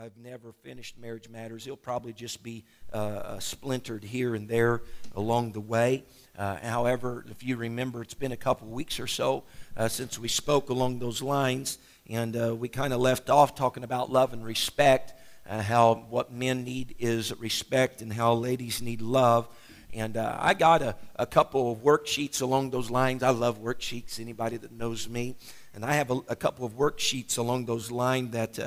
[0.00, 1.66] I've never finished Marriage Matters.
[1.66, 2.62] It'll probably just be
[2.94, 4.82] uh, uh, splintered here and there
[5.16, 6.04] along the way.
[6.38, 9.42] Uh, however, if you remember, it's been a couple weeks or so
[9.76, 11.78] uh, since we spoke along those lines,
[12.08, 15.14] and uh, we kind of left off talking about love and respect,
[15.48, 19.48] uh, how what men need is respect, and how ladies need love.
[19.92, 23.24] And I got a, a couple of worksheets along those lines.
[23.24, 25.34] I love worksheets, anybody that knows me.
[25.74, 28.58] And I have a, a couple of worksheets along those lines that,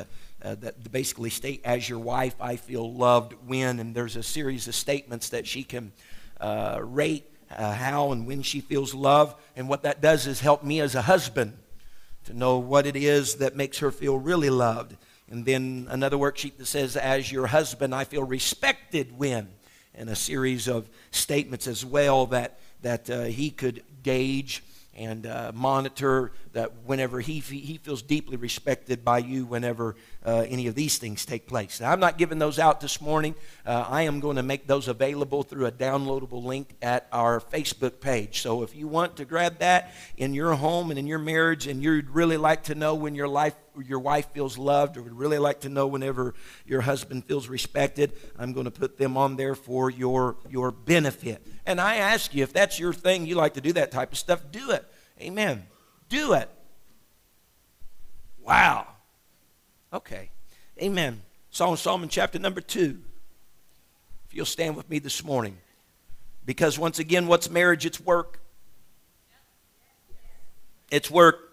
[0.43, 3.79] uh, that basically state, as your wife, I feel loved when.
[3.79, 5.91] And there's a series of statements that she can
[6.39, 9.35] uh, rate uh, how and when she feels loved.
[9.55, 11.57] And what that does is help me as a husband
[12.25, 14.95] to know what it is that makes her feel really loved.
[15.29, 19.49] And then another worksheet that says, as your husband, I feel respected when.
[19.93, 24.63] And a series of statements as well that, that uh, he could gauge
[24.95, 30.67] and uh, monitor that whenever he, he feels deeply respected by you whenever uh, any
[30.67, 31.79] of these things take place.
[31.79, 33.35] Now, I'm not giving those out this morning.
[33.65, 37.99] Uh, I am going to make those available through a downloadable link at our Facebook
[37.99, 38.41] page.
[38.41, 41.81] So if you want to grab that in your home and in your marriage and
[41.81, 43.55] you'd really like to know when your life
[43.85, 46.33] your wife feels loved or would really like to know whenever
[46.65, 51.45] your husband feels respected, I'm going to put them on there for your, your benefit.
[51.65, 54.17] And I ask you, if that's your thing, you like to do that type of
[54.17, 54.85] stuff, do it.
[55.21, 55.67] Amen.
[56.09, 56.49] Do it.
[58.43, 58.87] Wow.
[59.93, 60.29] Okay.
[60.81, 61.21] Amen.
[61.49, 62.99] Song of Solomon, chapter number two.
[64.27, 65.57] If you'll stand with me this morning.
[66.45, 67.85] Because once again, what's marriage?
[67.85, 68.39] It's work.
[70.89, 71.51] It's work.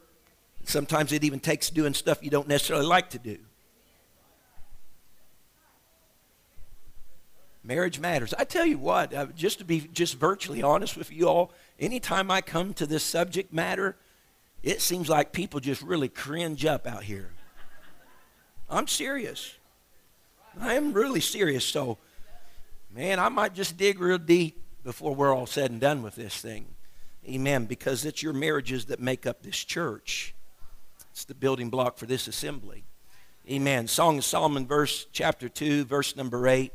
[0.64, 3.38] Sometimes it even takes doing stuff you don't necessarily like to do.
[7.64, 8.32] Marriage matters.
[8.38, 12.30] I tell you what, uh, just to be just virtually honest with you all, anytime
[12.30, 13.96] I come to this subject matter,
[14.62, 17.30] it seems like people just really cringe up out here.
[18.70, 19.54] I'm serious.
[20.60, 21.64] I am really serious.
[21.64, 21.98] So,
[22.94, 26.40] man, I might just dig real deep before we're all said and done with this
[26.40, 26.66] thing.
[27.26, 27.66] Amen.
[27.66, 30.34] Because it's your marriages that make up this church.
[31.12, 32.84] It's the building block for this assembly.
[33.50, 33.88] Amen.
[33.88, 36.70] Song of Solomon, verse chapter 2, verse number 8.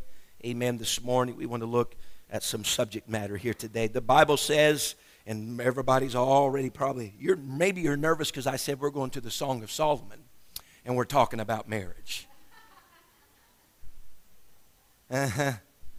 [0.46, 0.78] Amen.
[0.78, 1.96] This morning we want to look
[2.32, 3.88] at some subject matter here today.
[3.88, 4.96] The Bible says,
[5.28, 9.32] and everybody's already probably, you're, maybe you're nervous because I said we're going to the
[9.32, 10.23] Song of Solomon
[10.86, 12.28] and we're talking about marriage.
[15.10, 15.54] Uh-huh.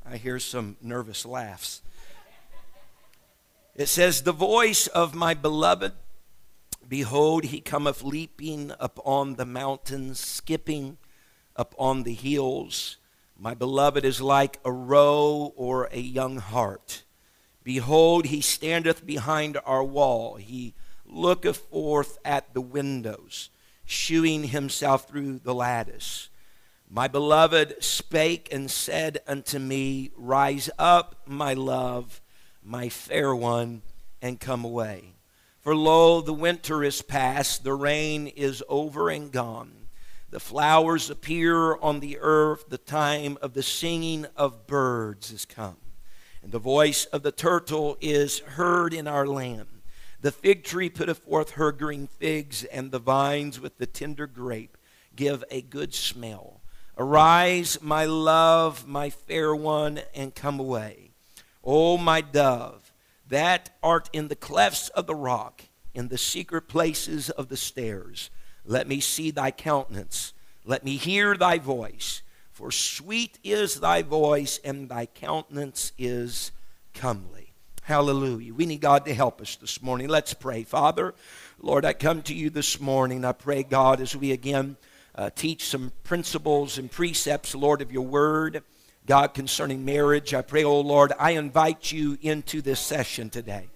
[0.06, 1.83] I hear some nervous laughs.
[3.75, 5.93] It says, The voice of my beloved
[6.89, 10.99] Behold, he cometh leaping upon the mountains, skipping
[11.56, 12.99] upon the hills.
[13.39, 17.05] My beloved is like a roe or a young hart.
[17.62, 20.37] Behold, he standeth behind our wall.
[20.37, 20.75] He
[21.06, 23.49] looketh forth at the windows,
[23.94, 26.28] shewing himself through the lattice.
[26.91, 32.21] My beloved spake and said unto me, Rise up, my love,
[32.62, 33.83] my fair one,
[34.21, 35.15] and come away.
[35.60, 39.88] For lo, the winter is past, the rain is over and gone.
[40.31, 45.77] The flowers appear on the earth, the time of the singing of birds is come.
[46.43, 49.74] And the voice of the turtle is heard in our land.
[50.25, 54.79] The fig tree putteth forth her green figs, and the vines with the tender grape
[55.15, 56.62] give a good smell.
[56.97, 61.11] Arise, my love, my fair one, and come away.
[61.63, 62.91] O my dove,
[63.29, 68.31] that art in the clefts of the rock, in the secret places of the stairs.
[68.65, 70.33] Let me see thy countenance.
[70.65, 72.23] Let me hear thy voice.
[72.51, 76.51] For sweet is thy voice, and thy countenance is
[76.95, 77.44] comely.
[77.84, 78.54] Hallelujah.
[78.54, 80.09] We need God to help us this morning.
[80.09, 80.65] Let's pray.
[80.65, 81.15] Father,
[81.60, 83.27] Lord, I come to you this morning.
[83.27, 84.78] I pray, God, as we again
[85.15, 88.63] uh, teach some principles and precepts, Lord, of your word.
[89.04, 90.33] God, concerning marriage.
[90.33, 93.69] I pray, oh Lord, I invite you into this session today.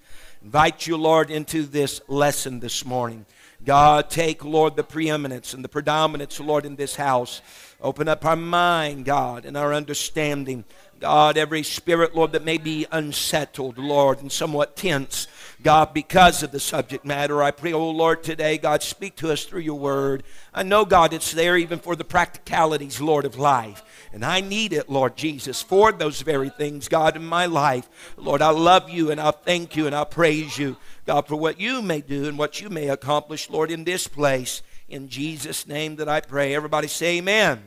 [0.43, 3.27] Invite you, Lord, into this lesson this morning.
[3.63, 7.43] God, take, Lord, the preeminence and the predominance, Lord, in this house.
[7.81, 10.63] Open up our mind, God, and our understanding.
[10.99, 15.27] God, every spirit, Lord, that may be unsettled, Lord, and somewhat tense.
[15.61, 17.43] God, because of the subject matter.
[17.43, 20.23] I pray, oh Lord, today, God, speak to us through your word.
[20.53, 23.83] I know, God, it's there even for the practicalities, Lord, of life.
[24.13, 27.89] And I need it, Lord Jesus, for those very things, God, in my life.
[28.17, 31.59] Lord, I love you and I thank you and I praise you, God, for what
[31.59, 34.61] you may do and what you may accomplish, Lord, in this place.
[34.87, 36.55] In Jesus' name that I pray.
[36.55, 37.61] Everybody say amen.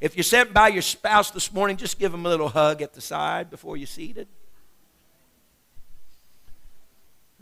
[0.00, 2.92] If you're sitting by your spouse this morning, just give them a little hug at
[2.92, 4.28] the side before you're seated.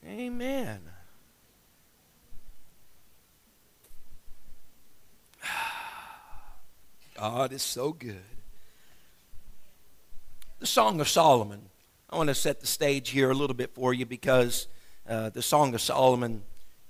[0.06, 0.80] Amen.
[7.16, 8.22] God is so good.
[10.60, 11.70] The Song of Solomon.
[12.10, 14.68] I want to set the stage here a little bit for you because
[15.08, 16.44] uh, the Song of Solomon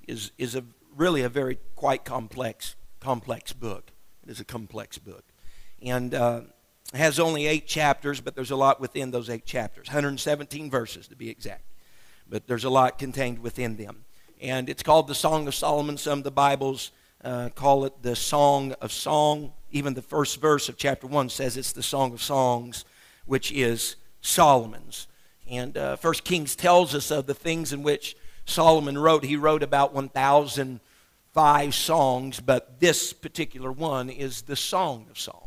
[0.06, 0.64] is, is a,
[0.94, 3.92] really a very quite complex, complex book.
[4.24, 5.24] It is a complex book.
[5.84, 6.40] And uh,
[6.92, 11.16] has only eight chapters, but there's a lot within those eight chapters 117 verses to
[11.16, 11.64] be exact
[12.28, 14.04] but there's a lot contained within them.
[14.40, 15.96] And it's called the Song of Solomon.
[15.96, 16.90] Some of the Bibles
[17.22, 19.52] uh, call it the Song of Song.
[19.70, 22.84] Even the first verse of chapter 1 says it's the Song of Songs,
[23.26, 25.06] which is Solomon's.
[25.48, 28.16] And uh, First Kings tells us of the things in which
[28.46, 29.24] Solomon wrote.
[29.24, 35.43] He wrote about 1,005 songs, but this particular one is the Song of Songs.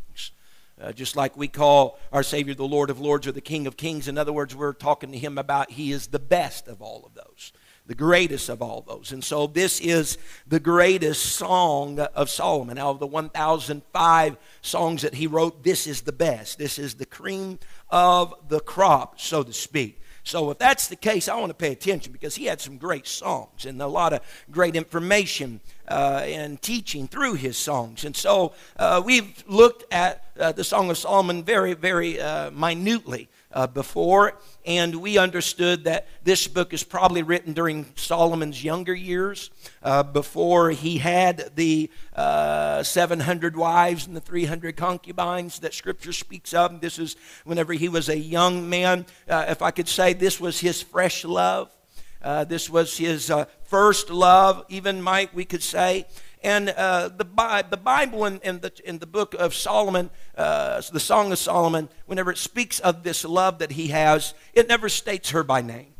[0.79, 3.77] Uh, just like we call our Savior the Lord of Lords or the King of
[3.77, 4.07] Kings.
[4.07, 7.15] In other words, we're talking to him about he is the best of all of
[7.15, 7.51] those,
[7.87, 9.11] the greatest of all those.
[9.11, 12.77] And so this is the greatest song of Solomon.
[12.77, 16.59] Out of the 1,005 songs that he wrote, this is the best.
[16.59, 17.57] This is the cream
[17.89, 19.99] of the crop, so to speak.
[20.27, 23.07] So if that's the case, I want to pay attention because he had some great
[23.07, 24.19] songs and a lot of
[24.51, 28.03] great information uh, and teaching through his songs.
[28.03, 33.29] And so uh, we've looked at uh, the Song of Solomon very, very uh, minutely
[33.51, 34.33] uh, before,
[34.65, 39.49] and we understood that this book is probably written during Solomon's younger years,
[39.81, 46.53] uh, before he had the uh, 700 wives and the 300 concubines that Scripture speaks
[46.53, 46.81] of.
[46.81, 49.05] This is whenever he was a young man.
[49.27, 51.71] If I could say, this was his fresh love.
[52.21, 56.05] Uh, this was his uh, first love, even Mike, we could say.
[56.43, 57.25] And uh, the,
[57.69, 62.31] the Bible in, in, the, the book of Solomon, uh, the Song of Solomon, whenever
[62.31, 65.93] it speaks of this love that he has, it never states her by name.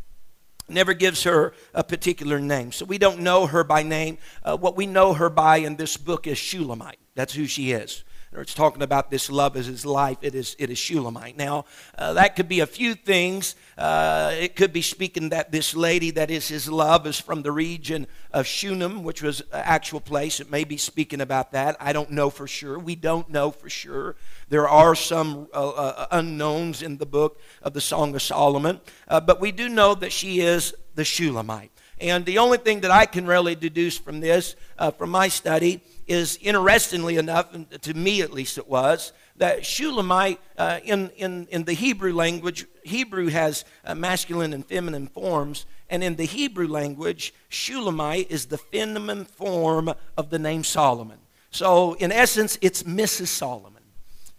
[0.69, 2.71] Never gives her a particular name.
[2.71, 4.17] So we don't know her by name.
[4.43, 6.99] Uh, what we know her by in this book is Shulamite.
[7.15, 8.03] That's who she is
[8.37, 11.35] or it's talking about this love as his life, it is, it is Shulamite.
[11.35, 11.65] Now,
[11.97, 13.55] uh, that could be a few things.
[13.75, 17.51] Uh, it could be speaking that this lady that is his love is from the
[17.51, 20.39] region of Shunem, which was an actual place.
[20.39, 21.77] It may be speaking about that.
[21.79, 22.77] I don't know for sure.
[22.77, 24.15] We don't know for sure.
[24.49, 29.19] There are some uh, uh unknowns in the book of the Song of Solomon, uh,
[29.19, 31.71] but we do know that she is the Shulamite.
[31.99, 35.81] And the only thing that I can really deduce from this, uh, from my study,
[36.07, 37.48] is interestingly enough,
[37.81, 42.65] to me at least it was, that Shulamite uh, in, in, in the Hebrew language,
[42.83, 48.57] Hebrew has uh, masculine and feminine forms, and in the Hebrew language, Shulamite is the
[48.57, 51.19] feminine form of the name Solomon.
[51.51, 53.27] So, in essence, it's Mrs.
[53.27, 53.76] Solomon.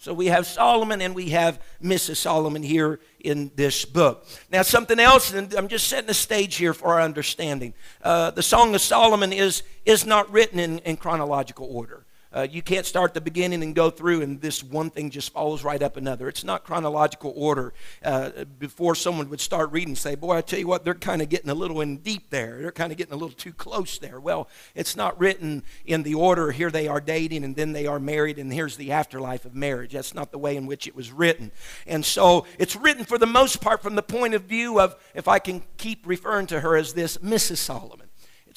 [0.01, 2.17] So we have Solomon and we have Mrs.
[2.17, 4.27] Solomon here in this book.
[4.51, 7.75] Now, something else, and I'm just setting the stage here for our understanding.
[8.01, 12.07] Uh, the Song of Solomon is, is not written in, in chronological order.
[12.39, 15.65] Uh, you can't start the beginning and go through, and this one thing just follows
[15.65, 16.29] right up another.
[16.29, 17.75] It's not chronological order.
[18.01, 21.31] Uh, before someone would start reading, say, Boy, I tell you what, they're kind of
[21.31, 22.63] getting a little in deep there.
[22.63, 24.21] They're kind of getting a little too close there.
[24.21, 27.99] Well, it's not written in the order here they are dating, and then they are
[27.99, 29.95] married, and here's the afterlife of marriage.
[29.95, 31.51] That's not the way in which it was written.
[31.89, 35.27] And so it's written for the most part from the point of view of, if
[35.27, 37.57] I can keep referring to her as this, Mrs.
[37.57, 38.08] Solomon.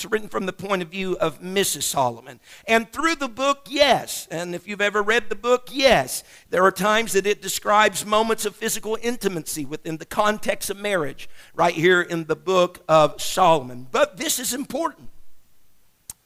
[0.01, 1.83] It's written from the point of view of Mrs.
[1.83, 2.39] Solomon.
[2.67, 4.27] And through the book, yes.
[4.31, 6.23] And if you've ever read the book, yes.
[6.49, 11.29] There are times that it describes moments of physical intimacy within the context of marriage,
[11.53, 13.85] right here in the book of Solomon.
[13.91, 15.09] But this is important.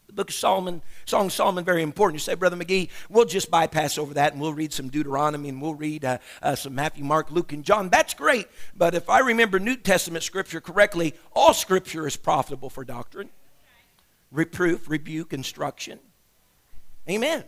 [0.08, 2.16] The book of Solomon, Song of Solomon, very important.
[2.16, 5.62] You say, Brother McGee, we'll just bypass over that and we'll read some Deuteronomy and
[5.62, 7.90] we'll read uh, uh, some Matthew, Mark, Luke, and John.
[7.90, 8.48] That's great.
[8.74, 13.32] But if I remember New Testament scripture correctly, all scripture is profitable for doctrine
[14.36, 16.00] reproof, rebuke, instruction.
[17.10, 17.44] Amen.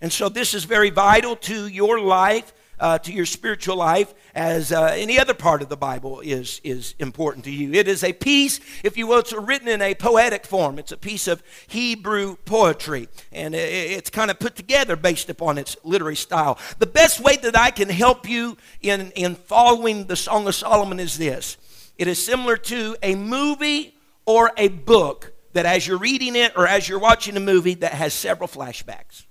[0.00, 4.72] And so this is very vital to your life, uh, to your spiritual life, as
[4.72, 7.72] uh, any other part of the Bible is, is important to you.
[7.72, 10.78] It is a piece, if you will, it's written in a poetic form.
[10.78, 15.76] It's a piece of Hebrew poetry, and it's kind of put together based upon its
[15.84, 16.58] literary style.
[16.78, 20.98] The best way that I can help you in, in following the Song of Solomon
[20.98, 21.56] is this
[21.96, 23.94] it is similar to a movie
[24.26, 27.92] or a book that as you're reading it or as you're watching a movie that
[27.92, 29.24] has several flashbacks,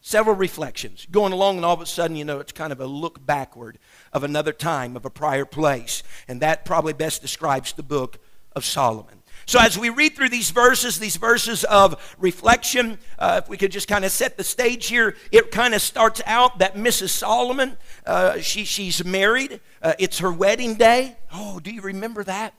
[0.00, 2.86] several reflections going along, and all of a sudden, you know, it's kind of a
[2.86, 3.78] look backward
[4.12, 6.02] of another time, of a prior place.
[6.28, 8.18] And that probably best describes the book
[8.54, 9.22] of Solomon.
[9.46, 13.72] So, as we read through these verses, these verses of reflection, uh, if we could
[13.72, 17.10] just kind of set the stage here, it kind of starts out that Mrs.
[17.10, 19.60] Solomon, uh, she, she's married.
[19.80, 21.16] Uh, it's her wedding day.
[21.32, 22.52] Oh, do you remember that?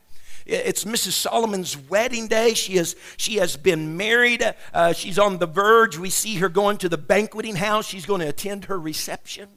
[0.50, 1.12] It's Mrs.
[1.12, 2.54] Solomon's wedding day.
[2.54, 4.44] She has, she has been married.
[4.74, 5.98] Uh, she's on the verge.
[5.98, 7.88] We see her going to the banqueting house.
[7.88, 9.50] She's going to attend her reception.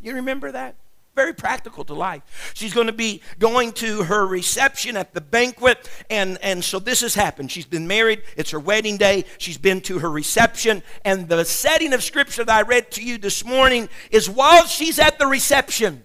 [0.00, 0.76] You remember that?
[1.14, 2.52] Very practical to life.
[2.54, 7.02] She's going to be going to her reception at the banquet, and, and so this
[7.02, 7.52] has happened.
[7.52, 11.92] She's been married, it's her wedding day, she's been to her reception, and the setting
[11.92, 16.02] of scripture that I read to you this morning is while she's at the reception,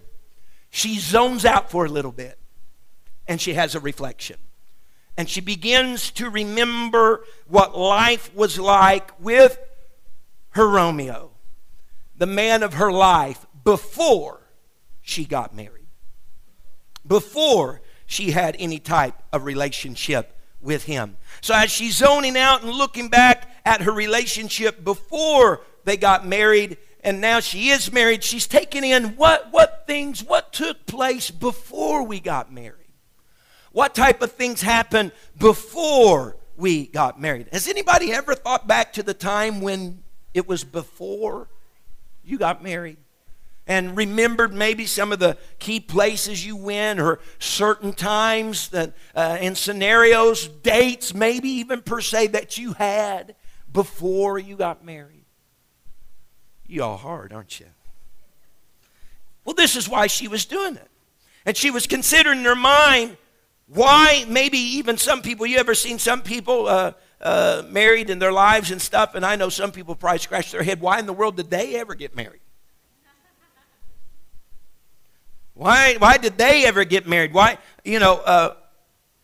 [0.68, 2.37] she zones out for a little bit
[3.28, 4.38] and she has a reflection.
[5.16, 9.58] And she begins to remember what life was like with
[10.50, 11.30] her Romeo,
[12.16, 14.40] the man of her life, before
[15.02, 15.86] she got married,
[17.06, 21.16] before she had any type of relationship with him.
[21.40, 26.78] So as she's zoning out and looking back at her relationship before they got married,
[27.02, 32.04] and now she is married, she's taking in what, what things, what took place before
[32.04, 32.77] we got married.
[33.72, 37.48] What type of things happened before we got married?
[37.52, 40.02] Has anybody ever thought back to the time when
[40.34, 41.48] it was before
[42.24, 42.98] you got married?
[43.68, 49.36] and remembered maybe some of the key places you went or certain times that, uh,
[49.40, 53.36] and scenarios, dates, maybe even per se, that you had
[53.70, 55.26] before you got married.
[56.66, 57.66] You all hard, aren't you?
[59.44, 60.90] Well, this is why she was doing it.
[61.44, 63.18] And she was considering in her mind
[63.68, 68.32] why, maybe even some people, you ever seen some people uh, uh, married in their
[68.32, 71.12] lives and stuff, and I know some people probably scratch their head, why in the
[71.12, 72.40] world did they ever get married?
[75.52, 77.34] Why, why did they ever get married?
[77.34, 78.54] Why, you know, uh,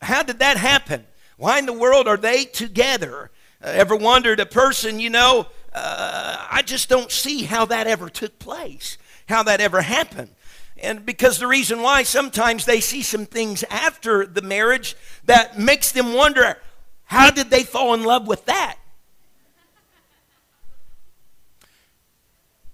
[0.01, 1.05] how did that happen?
[1.37, 3.31] Why in the world are they together?
[3.63, 8.09] Uh, ever wondered a person, you know, uh, I just don't see how that ever
[8.09, 8.97] took place,
[9.27, 10.29] how that ever happened.
[10.77, 15.91] And because the reason why sometimes they see some things after the marriage that makes
[15.91, 16.57] them wonder
[17.05, 18.77] how did they fall in love with that?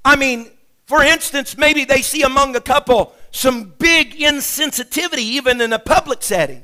[0.04, 0.50] I mean,
[0.86, 6.24] for instance, maybe they see among a couple some big insensitivity, even in a public
[6.24, 6.64] setting.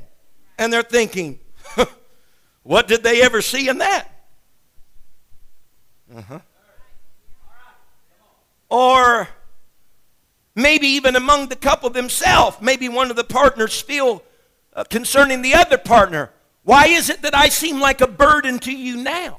[0.58, 1.38] And they're thinking,
[2.62, 4.08] what did they ever see in that?
[6.14, 6.40] Uh-huh.
[8.70, 9.28] Or
[10.58, 14.22] maybe even among the couple themselves, maybe one of the partners feel
[14.74, 16.30] uh, concerning the other partner,
[16.64, 19.38] why is it that I seem like a burden to you now?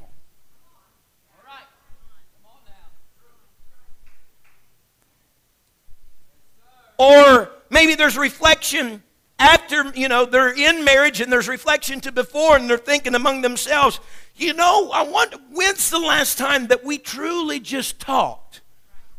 [6.98, 9.04] Or maybe there's reflection
[9.40, 13.42] after, you know, they're in marriage and there's reflection to before and they're thinking among
[13.42, 14.00] themselves,
[14.36, 18.62] you know, I wonder, when's the last time that we truly just talked?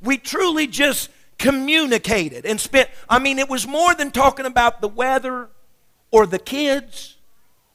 [0.02, 1.10] We truly just
[1.40, 5.48] communicated and spent, I mean, it was more than talking about the weather
[6.12, 7.16] or the kids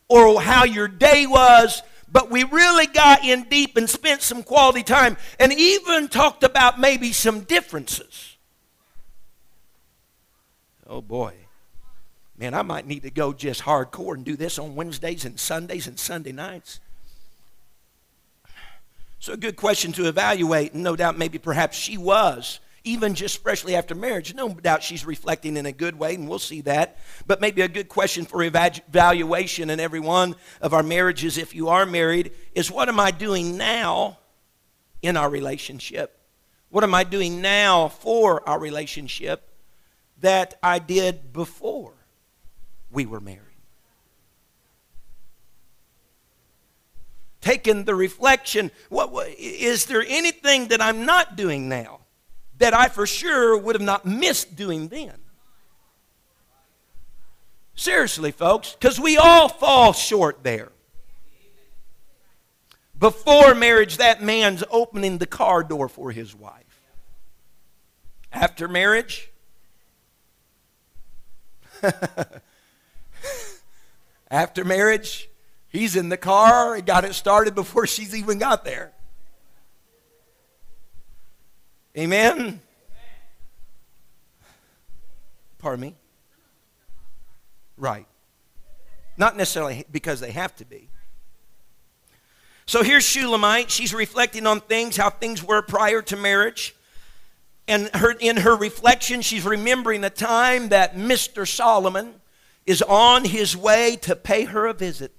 [0.08, 4.84] or how your day was, but we really got in deep and spent some quality
[4.84, 8.38] time and even talked about maybe some differences.
[10.88, 11.34] Oh boy.
[12.38, 15.88] Man, I might need to go just hardcore and do this on Wednesdays and Sundays
[15.88, 16.80] and Sunday nights.
[19.20, 23.44] So, a good question to evaluate, and no doubt maybe perhaps she was, even just
[23.44, 24.34] freshly after marriage.
[24.34, 26.98] No doubt she's reflecting in a good way, and we'll see that.
[27.28, 31.68] But maybe a good question for evaluation in every one of our marriages, if you
[31.68, 34.20] are married, is what am I doing now
[35.02, 36.18] in our relationship?
[36.70, 39.52] What am I doing now for our relationship?
[40.22, 41.94] that I did before
[42.92, 43.42] we were married.
[47.42, 52.00] Taking the reflection, what, what, is there anything that I'm not doing now
[52.58, 55.14] that I for sure would have not missed doing then?
[57.76, 60.72] Seriously, folks, because we all fall short there.
[62.98, 66.82] Before marriage, that man's opening the car door for his wife.
[68.32, 69.30] After marriage,
[74.32, 75.30] After marriage,
[75.68, 76.76] he's in the car.
[76.76, 78.92] He got it started before she's even got there.
[81.98, 82.60] Amen?
[85.60, 85.96] Pardon me?
[87.78, 88.06] Right.
[89.18, 90.90] not necessarily because they have to be.
[92.66, 93.70] So here's Shulamite.
[93.70, 96.76] She's reflecting on things, how things were prior to marriage.
[97.68, 101.48] And her, in her reflection, she's remembering a time that Mr.
[101.48, 102.16] Solomon
[102.66, 105.12] is on his way to pay her a visit.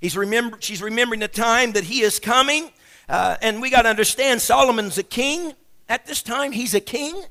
[0.00, 2.70] He's remember, she's remembering the time that he is coming.
[3.08, 5.54] Uh, and we got to understand Solomon's a king.
[5.88, 7.24] At this time, he's a king.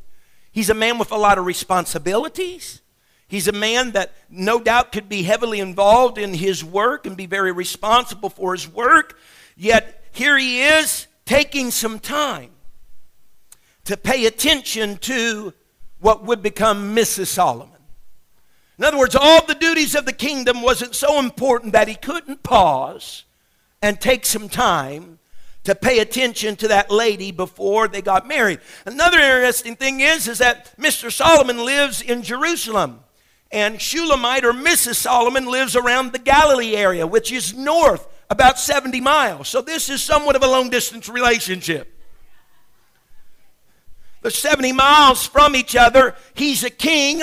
[0.52, 2.82] He's a man with a lot of responsibilities.
[3.28, 7.26] He's a man that no doubt could be heavily involved in his work and be
[7.26, 9.18] very responsible for his work.
[9.58, 12.52] Yet here he is taking some time
[13.86, 15.54] to pay attention to
[16.00, 17.28] what would become Mrs.
[17.28, 17.70] Solomon.
[18.78, 22.44] In other words, all the duties of the kingdom wasn't so important that he couldn't
[22.44, 23.24] pause
[23.82, 25.20] and take some time
[25.64, 28.60] to pay attention to that lady before they got married.
[28.86, 31.12] Another interesting thing is, is that Mr.
[31.12, 33.00] Solomon lives in Jerusalem.
[33.52, 34.96] And Shulamite or Mrs.
[34.96, 39.48] Solomon lives around the Galilee area, which is north about 70 miles.
[39.48, 41.90] So this is somewhat of a long distance relationship.
[44.22, 46.16] They're 70 miles from each other.
[46.34, 47.22] He's a king.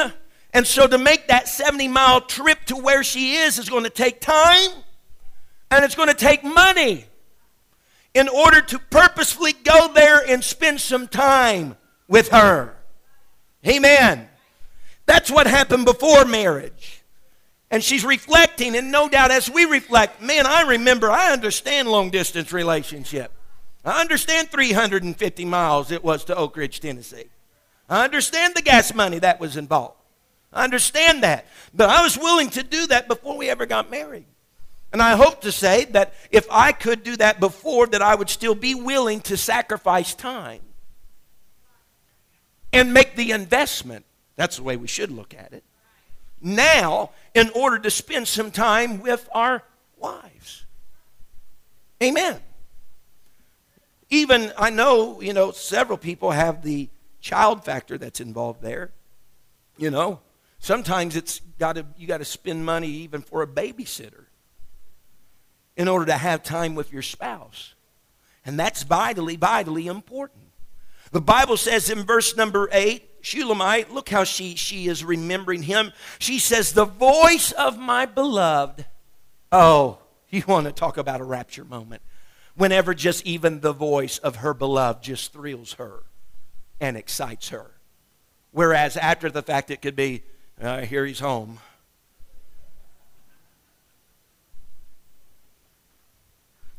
[0.53, 3.91] And so to make that 70 mile trip to where she is is going to
[3.91, 4.71] take time
[5.71, 7.07] and it's going to take money
[8.15, 11.77] in order to purposefully go there and spend some time
[12.09, 12.77] with her.
[13.67, 14.29] Amen.
[15.07, 17.03] That's what happened before marriage.
[17.71, 22.11] And she's reflecting, and no doubt as we reflect, man, I remember, I understand long
[22.11, 23.33] distance relationship.
[23.85, 27.27] I understand 350 miles it was to Oak Ridge, Tennessee.
[27.89, 29.97] I understand the gas money that was involved.
[30.53, 31.47] I understand that.
[31.73, 34.27] But I was willing to do that before we ever got married.
[34.93, 38.29] And I hope to say that if I could do that before, that I would
[38.29, 40.63] still be willing to sacrifice time
[42.73, 44.05] and make the investment.
[44.37, 45.63] That's the way we should look at it.
[46.41, 49.63] Now, in order to spend some time with our
[49.97, 50.65] wives.
[52.03, 52.41] Amen.
[54.09, 56.89] Even I know, you know, several people have the
[57.21, 58.91] child factor that's involved there.
[59.77, 60.21] You know,
[60.59, 64.25] sometimes it's got to you got to spend money even for a babysitter
[65.81, 67.73] in order to have time with your spouse.
[68.45, 70.43] And that's vitally, vitally important.
[71.11, 75.93] The Bible says in verse number 8, Shulamite, look how she, she is remembering him.
[76.19, 78.85] She says, The voice of my beloved.
[79.51, 82.03] Oh, you want to talk about a rapture moment.
[82.55, 86.03] Whenever just even the voice of her beloved just thrills her
[86.79, 87.71] and excites her.
[88.51, 90.25] Whereas after the fact, it could be,
[90.61, 91.59] uh, here he's home.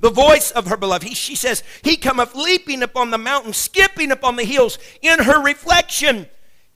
[0.02, 1.08] The voice of her beloved.
[1.08, 4.78] He, she says, He cometh leaping upon the mountain, skipping upon the hills.
[5.02, 6.28] In her reflection,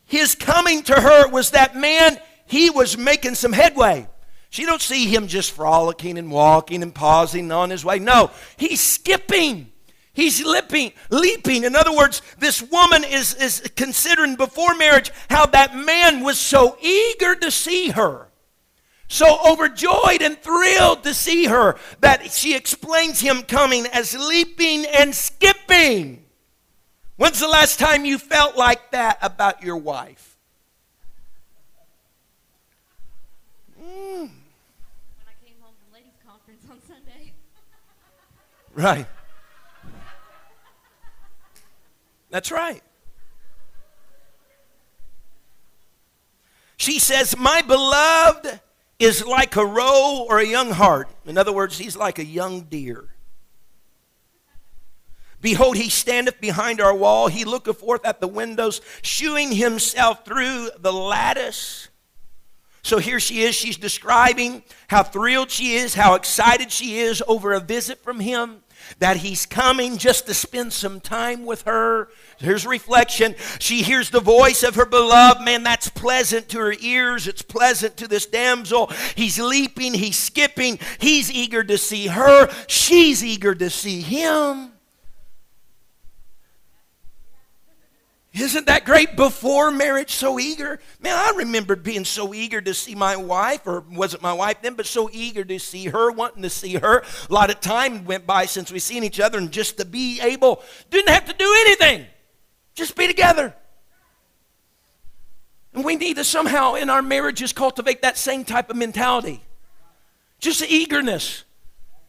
[0.06, 4.08] his coming to her was that man, he was making some headway.
[4.50, 8.00] She don't see him just frolicking and walking and pausing on his way.
[8.00, 9.72] No, he's skipping.
[10.14, 11.66] He's leaping, leaping.
[11.66, 16.78] In other words, this woman is, is considering before marriage how that man was so
[16.82, 18.25] eager to see her
[19.08, 25.14] so overjoyed and thrilled to see her that she explains him coming as leaping and
[25.14, 26.26] skipping.
[27.18, 30.38] When's the last time you felt like that about your wife?
[33.82, 34.20] Mm.
[34.20, 34.30] When
[35.28, 37.32] I came home from ladies' conference on Sunday.
[38.76, 39.06] Right.
[42.30, 42.82] That's right.
[46.76, 48.60] She says, My beloved
[49.00, 51.10] is like a roe or a young hart.
[51.26, 53.10] In other words, he's like a young deer.
[55.42, 57.28] Behold, he standeth behind our wall.
[57.28, 61.90] He looketh forth at the windows, shewing himself through the lattice.
[62.82, 63.54] So here she is.
[63.56, 68.64] She's describing how thrilled she is, how excited she is over a visit from him
[69.00, 72.10] that he's coming just to spend some time with her.
[72.38, 73.36] Here's reflection.
[73.60, 75.42] She hears the voice of her beloved.
[75.42, 77.28] Man, that's pleasant to her ears.
[77.28, 78.92] It's pleasant to this damsel.
[79.16, 80.80] He's leaping, he's skipping.
[81.00, 82.50] He's eager to see her.
[82.68, 84.72] She's eager to see him.
[88.34, 89.16] Isn't that great?
[89.16, 90.82] Before marriage, so eager.
[91.00, 94.74] Man, I remember being so eager to see my wife, or wasn't my wife then,
[94.74, 97.04] but so eager to see her, wanting to see her.
[97.30, 100.20] A lot of time went by since we seen each other, and just to be
[100.20, 102.08] able, didn't have to do anything,
[102.76, 103.56] just be together.
[105.74, 109.42] And we need to somehow in our marriages cultivate that same type of mentality.
[110.40, 111.44] Just eagerness,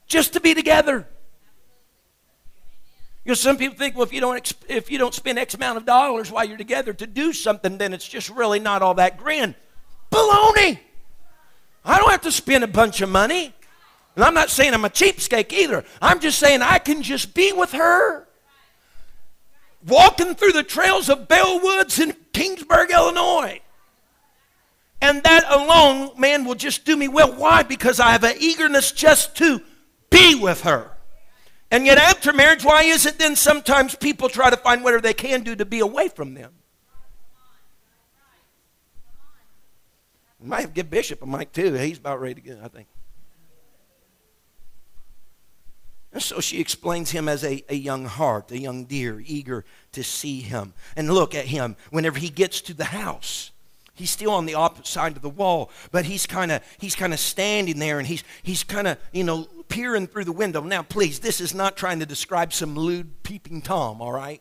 [0.06, 1.06] just to be together.
[3.24, 5.78] You know, some people think, well, if you don't if you don't spend X amount
[5.78, 9.18] of dollars while you're together to do something, then it's just really not all that
[9.18, 9.56] grand.
[10.12, 10.78] Baloney!
[11.84, 13.52] I don't have to spend a bunch of money.
[14.14, 15.84] And I'm not saying I'm a cheapskate either.
[16.00, 18.25] I'm just saying I can just be with her.
[19.86, 23.60] Walking through the trails of Bell Woods in Kingsburg, Illinois.
[25.00, 27.32] And that alone, man, will just do me well.
[27.32, 27.62] Why?
[27.62, 29.60] Because I have an eagerness just to
[30.10, 30.92] be with her.
[31.70, 35.14] And yet, after marriage, why is it then sometimes people try to find whatever they
[35.14, 36.52] can do to be away from them?
[40.40, 41.74] We might give Bishop a mic too.
[41.74, 42.88] He's about ready to go, I think.
[46.16, 50.02] And so she explains him as a, a young hart, a young deer, eager to
[50.02, 50.72] see him.
[50.96, 53.50] And look at him whenever he gets to the house.
[53.94, 57.12] He's still on the opposite side of the wall, but he's kind of he's kind
[57.12, 60.62] of standing there and he's he's kind of, you know, peering through the window.
[60.62, 64.40] Now, please, this is not trying to describe some lewd peeping Tom, all right?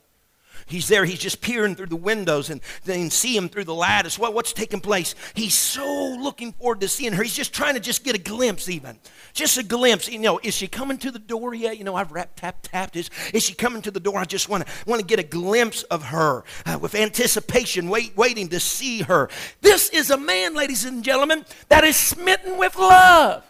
[0.68, 4.18] He's there, he's just peering through the windows and then see him through the lattice.
[4.18, 5.14] What, what's taking place?
[5.36, 7.22] He's so looking forward to seeing her.
[7.22, 8.98] He's just trying to just get a glimpse, even.
[9.34, 10.10] Just a glimpse.
[10.10, 11.78] You know, is she coming to the door yet?
[11.78, 12.96] You know, I've rap, tap, tapped.
[12.96, 14.18] Is, is she coming to the door?
[14.18, 18.18] I just want to want to get a glimpse of her uh, with anticipation, wait,
[18.18, 19.30] waiting to see her.
[19.62, 23.44] This is a man, ladies and gentlemen, that is smitten with love.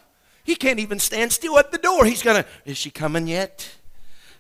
[0.44, 2.06] He can't even stand still at the door.
[2.06, 3.76] He's going to, is she coming yet?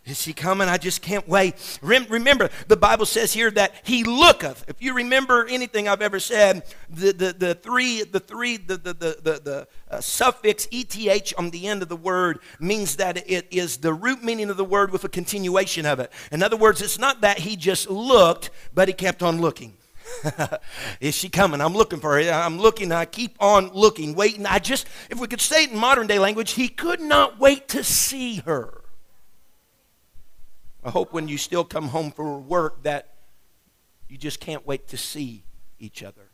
[0.05, 0.69] Is he coming?
[0.69, 1.79] I just can't wait.
[1.81, 4.63] Remember, the Bible says here that he looketh.
[4.67, 8.93] If you remember anything I've ever said, the, the, the three, the three, the, the,
[8.93, 13.47] the, the, the uh, suffix eth on the end of the word means that it
[13.49, 16.11] is the root meaning of the word with a continuation of it.
[16.31, 19.75] In other words, it's not that he just looked, but he kept on looking.
[20.99, 21.61] is she coming?
[21.61, 22.31] I'm looking for her.
[22.31, 22.91] I'm looking.
[22.91, 24.45] I keep on looking, waiting.
[24.45, 27.67] I just, if we could say it in modern day language, he could not wait
[27.69, 28.84] to see her.
[30.85, 33.15] I hope when you still come home from work that
[34.07, 35.43] you just can't wait to see
[35.79, 36.29] each other.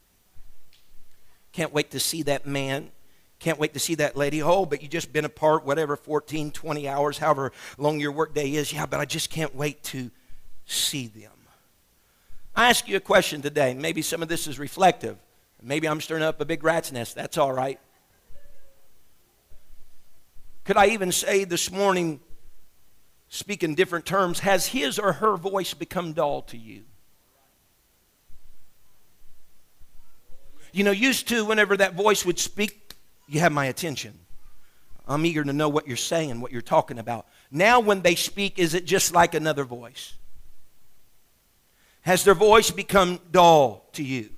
[1.53, 2.91] Can't wait to see that man.
[3.39, 4.43] Can't wait to see that lady.
[4.43, 8.73] Oh, but you just been apart, whatever, 14, 20 hours, however long your workday is.
[8.73, 10.11] Yeah, but I just can't wait to
[10.65, 11.31] see them.
[12.53, 13.73] I ask you a question today.
[13.73, 15.17] Maybe some of this is reflective.
[15.61, 17.15] Maybe I'm stirring up a big rat's nest.
[17.15, 17.79] That's all right.
[20.65, 22.19] Could I even say this morning
[23.31, 26.83] speak in different terms, has his or her voice become dull to you?
[30.73, 32.93] You know, used to, whenever that voice would speak,
[33.27, 34.19] you have my attention.
[35.07, 37.25] I'm eager to know what you're saying, what you're talking about.
[37.49, 40.13] Now, when they speak, is it just like another voice?
[42.01, 44.29] Has their voice become dull to you?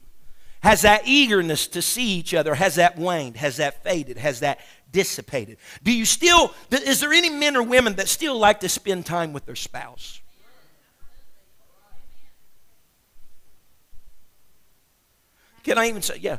[0.62, 3.38] Has that eagerness to see each other, has that waned?
[3.38, 4.18] Has that faded?
[4.18, 4.60] Has that
[4.94, 5.58] dissipated.
[5.84, 9.34] Do you still, is there any men or women that still like to spend time
[9.34, 10.22] with their spouse?
[15.64, 16.38] Can I even say, yeah,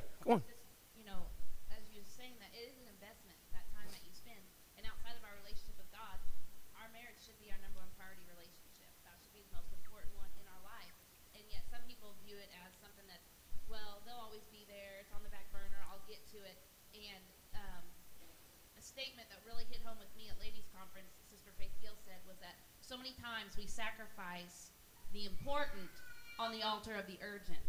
[23.79, 24.71] on.
[25.13, 25.91] the important
[26.39, 27.63] on the altar of the urgent.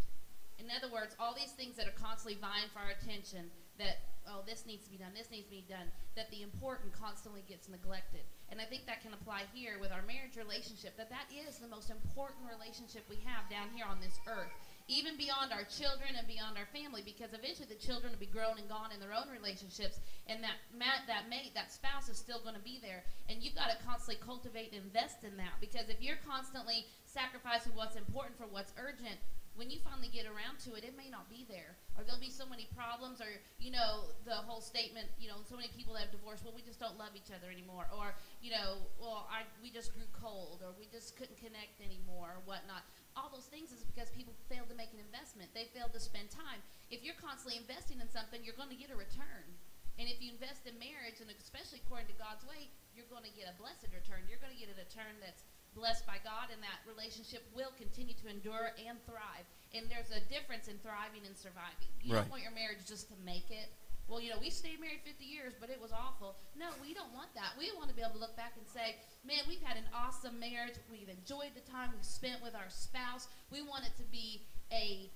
[0.58, 4.42] In other words, all these things that are constantly vying for our attention, that, oh,
[4.48, 7.70] this needs to be done, this needs to be done, that the important constantly gets
[7.70, 8.26] neglected.
[8.50, 11.68] And I think that can apply here with our marriage relationship, that that is the
[11.70, 16.28] most important relationship we have down here on this earth even beyond our children and
[16.30, 19.26] beyond our family, because eventually the children will be grown and gone in their own
[19.34, 19.98] relationships,
[20.30, 23.74] and that that mate, that spouse is still going to be there, and you've got
[23.74, 25.58] to constantly cultivate and invest in that.
[25.58, 29.18] Because if you're constantly sacrificing what's important for what's urgent,
[29.56, 32.30] when you finally get around to it, it may not be there, or there'll be
[32.30, 36.06] so many problems, or you know the whole statement, you know, so many people that
[36.06, 39.48] have divorced, well, we just don't love each other anymore, or you know, well, I
[39.64, 43.72] we just grew cold, or we just couldn't connect anymore, or whatnot all those things
[43.72, 45.50] is because people failed to make an investment.
[45.56, 46.60] They failed to spend time.
[46.92, 49.48] If you're constantly investing in something, you're going to get a return.
[49.96, 53.32] And if you invest in marriage, and especially according to God's way, you're going to
[53.32, 54.28] get a blessed return.
[54.28, 58.16] You're going to get a return that's blessed by God, and that relationship will continue
[58.20, 59.48] to endure and thrive.
[59.72, 61.92] And there's a difference in thriving and surviving.
[62.04, 62.28] You right.
[62.28, 63.72] don't want your marriage just to make it
[64.08, 66.36] well, you know, we stayed married 50 years, but it was awful.
[66.58, 67.58] No, we don't want that.
[67.58, 70.40] We want to be able to look back and say, man, we've had an awesome
[70.40, 70.78] marriage.
[70.92, 73.28] We've enjoyed the time we've spent with our spouse.
[73.50, 75.10] We want it to be a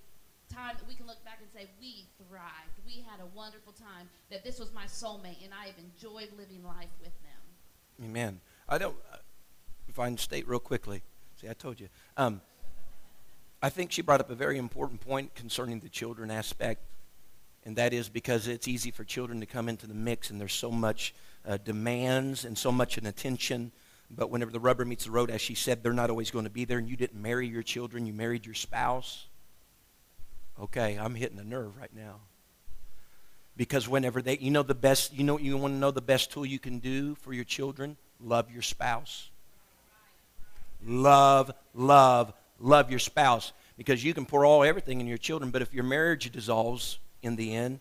[0.49, 2.81] time that we can look back and say, we thrived.
[2.85, 6.63] We had a wonderful time, that this was my soulmate, and I have enjoyed living
[6.63, 8.09] life with them.
[8.09, 8.41] Amen.
[8.67, 8.95] I don't,
[9.87, 11.03] if I can state real quickly,
[11.39, 11.89] see, I told you.
[12.17, 12.41] Um,
[13.61, 16.81] I think she brought up a very important point concerning the children aspect
[17.65, 20.53] And that is because it's easy for children to come into the mix, and there's
[20.53, 21.13] so much
[21.45, 23.71] uh, demands and so much an attention.
[24.09, 26.51] But whenever the rubber meets the road, as she said, they're not always going to
[26.51, 29.27] be there, and you didn't marry your children, you married your spouse.
[30.59, 32.15] Okay, I'm hitting a nerve right now.
[33.55, 36.31] Because whenever they, you know, the best, you know, you want to know the best
[36.31, 37.97] tool you can do for your children?
[38.21, 39.29] Love your spouse.
[40.85, 43.51] Love, love, love your spouse.
[43.77, 47.35] Because you can pour all everything in your children, but if your marriage dissolves in
[47.35, 47.79] the end,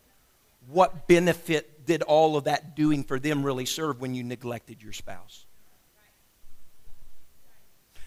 [0.69, 4.93] what benefit did all of that doing for them really serve when you neglected your
[4.93, 5.47] spouse?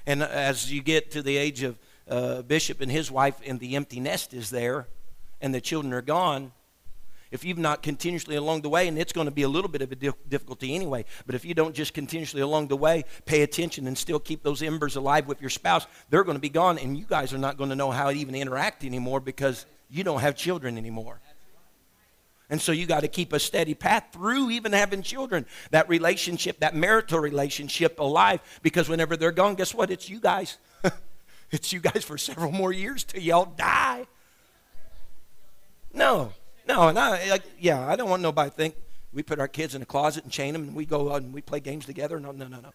[0.05, 1.77] And as you get to the age of
[2.09, 4.87] uh, Bishop and his wife, and the empty nest is there,
[5.39, 6.51] and the children are gone,
[7.31, 9.81] if you've not continuously along the way, and it's going to be a little bit
[9.81, 13.87] of a difficulty anyway, but if you don't just continuously along the way pay attention
[13.87, 16.97] and still keep those embers alive with your spouse, they're going to be gone, and
[16.97, 20.21] you guys are not going to know how to even interact anymore because you don't
[20.21, 21.19] have children anymore.
[22.49, 25.45] And so you got to keep a steady path through even having children.
[25.71, 28.41] That relationship, that marital relationship alive.
[28.61, 29.89] Because whenever they're gone, guess what?
[29.89, 30.57] It's you guys.
[31.51, 34.05] it's you guys for several more years till y'all die.
[35.93, 36.33] No,
[36.67, 38.75] no, and I, like, yeah, I don't want nobody to think
[39.13, 41.33] we put our kids in a closet and chain them and we go out and
[41.33, 42.19] we play games together.
[42.19, 42.71] No, no, no, no.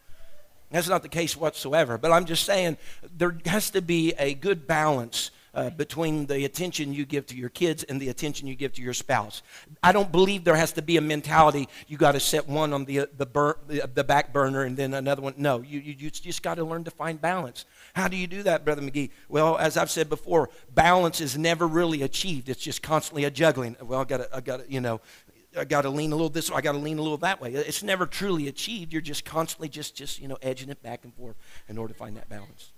[0.71, 1.97] That's not the case whatsoever.
[1.97, 2.77] But I'm just saying
[3.17, 7.49] there has to be a good balance uh, between the attention you give to your
[7.49, 9.43] kids and the attention you give to your spouse.
[9.83, 12.85] I don't believe there has to be a mentality you got to set one on
[12.85, 15.35] the, the, bur- the, back burner and then another one.
[15.39, 17.65] No, you, you, you just got to learn to find balance.
[17.95, 19.11] How do you do that, Brother McGee?
[19.29, 22.51] Well, as I've said before, balance is never really achieved.
[22.51, 23.77] It's just constantly a juggling.
[23.83, 25.01] Well, I got I got to, you know,
[25.57, 27.41] I got to lean a little this way, I got to lean a little that
[27.41, 27.55] way.
[27.55, 28.93] It's never truly achieved.
[28.93, 31.99] You're just constantly just, just, you know, edging it back and forth in order to
[31.99, 32.73] find that balance.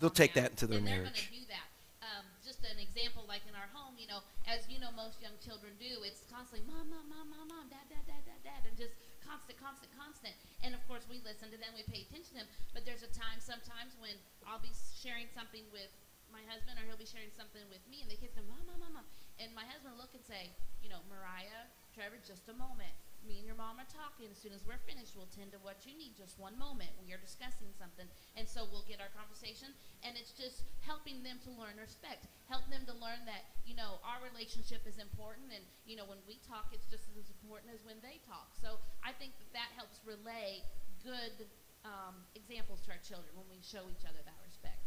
[0.00, 1.12] They'll take that into their and marriage.
[1.12, 1.68] They're going to do that.
[2.00, 5.36] Um, just an example, like in our home, you know, as you know, most young
[5.44, 6.00] children do.
[6.00, 9.60] It's constantly mom, mom, mom, mom, mom, dad, dad, dad, dad, dad, and just constant,
[9.60, 10.32] constant, constant.
[10.64, 12.50] And of course, we listen to them, we pay attention to them.
[12.72, 14.16] But there's a time sometimes when
[14.48, 15.92] I'll be sharing something with
[16.32, 18.80] my husband, or he'll be sharing something with me, and the kids go, mom, mom,
[18.80, 20.48] mom, mom, and my husband will look and say,
[20.80, 24.28] you know, Mariah, Trevor, just a moment me and your mom are talking.
[24.32, 26.16] As soon as we're finished, we'll tend to what you need.
[26.16, 26.90] Just one moment.
[27.00, 28.08] We are discussing something.
[28.36, 29.70] And so we'll get our conversation.
[30.02, 32.28] And it's just helping them to learn respect.
[32.48, 35.52] Help them to learn that, you know, our relationship is important.
[35.52, 38.52] And, you know, when we talk, it's just as important as when they talk.
[38.56, 40.64] So I think that that helps relay
[41.04, 41.48] good
[41.84, 44.80] um, examples to our children when we show each other that respect.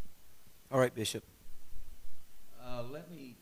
[0.71, 1.23] All right, Bishop.
[2.61, 3.35] Uh, let me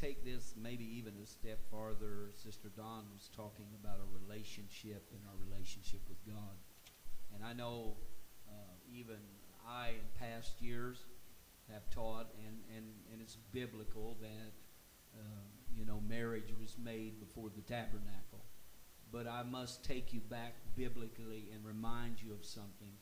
[0.00, 5.20] take this maybe even a step farther, Sister Don was talking about a relationship and
[5.28, 6.56] our relationship with God.
[7.34, 7.96] And I know
[8.48, 8.52] uh,
[8.92, 9.16] even
[9.66, 11.04] I, in past years,
[11.72, 14.52] have taught, and, and, and it's biblical that,
[15.18, 15.44] uh,
[15.76, 18.44] you know, marriage was made before the tabernacle.
[19.10, 22.92] But I must take you back biblically and remind you of something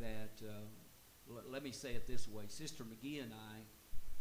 [0.00, 2.44] that, uh, l- let me say it this way.
[2.48, 3.58] Sister McGee and I,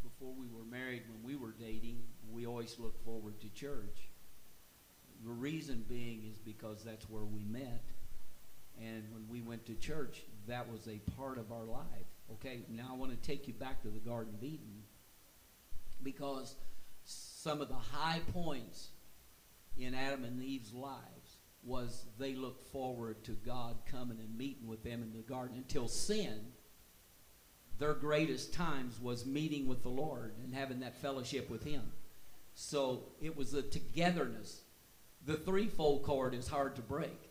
[0.04, 4.10] before we were married, when we were dating, we always looked forward to church.
[5.26, 7.84] The reason being is because that's where we met.
[8.82, 11.86] And when we went to church, that was a part of our life.
[12.34, 14.84] Okay, now I want to take you back to the Garden of Eden
[16.02, 16.56] because
[17.06, 18.90] some of the high points
[19.78, 24.84] in Adam and Eve's lives was they looked forward to God coming and meeting with
[24.84, 26.42] them in the garden until sin
[27.80, 31.82] their greatest times was meeting with the Lord and having that fellowship with Him.
[32.54, 34.62] So it was a togetherness.
[35.26, 37.30] The threefold cord is hard to break.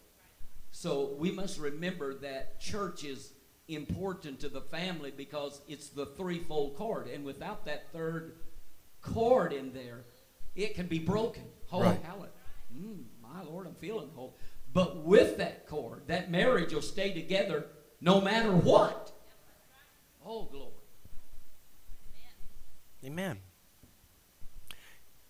[0.70, 3.33] So we must remember that church is
[3.68, 7.07] important to the family because it's the threefold cord.
[7.09, 8.37] And without that third
[9.02, 10.05] cord in there,
[10.55, 11.44] it can be broken.
[11.72, 12.00] Oh, right.
[12.76, 14.37] Mm, my Lord, I'm feeling whole.
[14.72, 17.66] But with that cord, that marriage will stay together
[18.00, 19.12] no matter what.
[20.24, 20.72] Oh, glory.
[23.04, 23.38] Amen.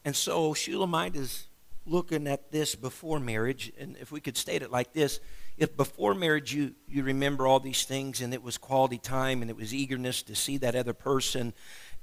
[0.05, 1.47] And so Shulamite is
[1.87, 5.21] looking at this before marriage, and if we could state it like this,
[5.57, 9.51] if before marriage you, you remember all these things and it was quality time and
[9.51, 11.53] it was eagerness to see that other person,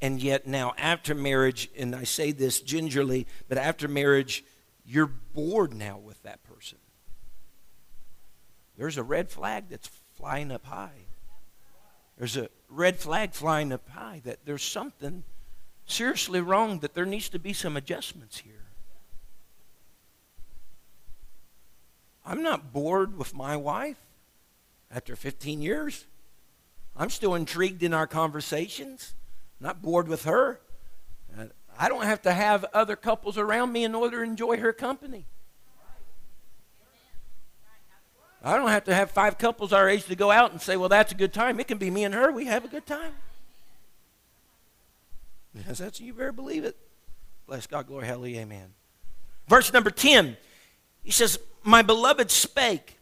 [0.02, 4.44] and yet now after marriage, and I say this gingerly, but after marriage,
[4.86, 6.78] you're bored now with that person.
[8.78, 11.09] There's a red flag that's flying up high.
[12.20, 15.24] There's a red flag flying up high that there's something
[15.86, 18.66] seriously wrong, that there needs to be some adjustments here.
[22.26, 23.98] I'm not bored with my wife.
[24.92, 26.06] after 15 years.
[26.96, 29.14] I'm still intrigued in our conversations,
[29.60, 30.60] not bored with her.
[31.78, 35.26] I don't have to have other couples around me in order to enjoy her company.
[38.44, 40.90] I don't have to have five couples our age to go out and say, well,
[40.90, 41.60] that's a good time.
[41.60, 42.32] It can be me and her.
[42.32, 43.12] We have a good time.
[45.54, 46.78] Yes, that's you better believe it.
[47.48, 48.74] Bless God, glory, hallelujah, amen.
[49.48, 50.38] Verse number 10,
[51.04, 52.98] he says, My beloved spake.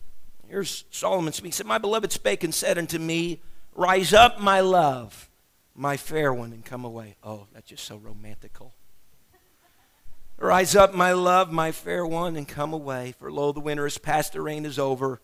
[0.48, 1.50] Here's Solomon speaking.
[1.50, 3.42] He said, My beloved spake and said unto me,
[3.76, 5.30] Rise up, my love,
[5.76, 7.18] my fair one, and come away.
[7.24, 8.74] Oh, that's just so romantical.
[10.40, 13.14] Rise up, my love, my fair one, and come away.
[13.20, 15.20] For lo, the winter is past, the rain is over.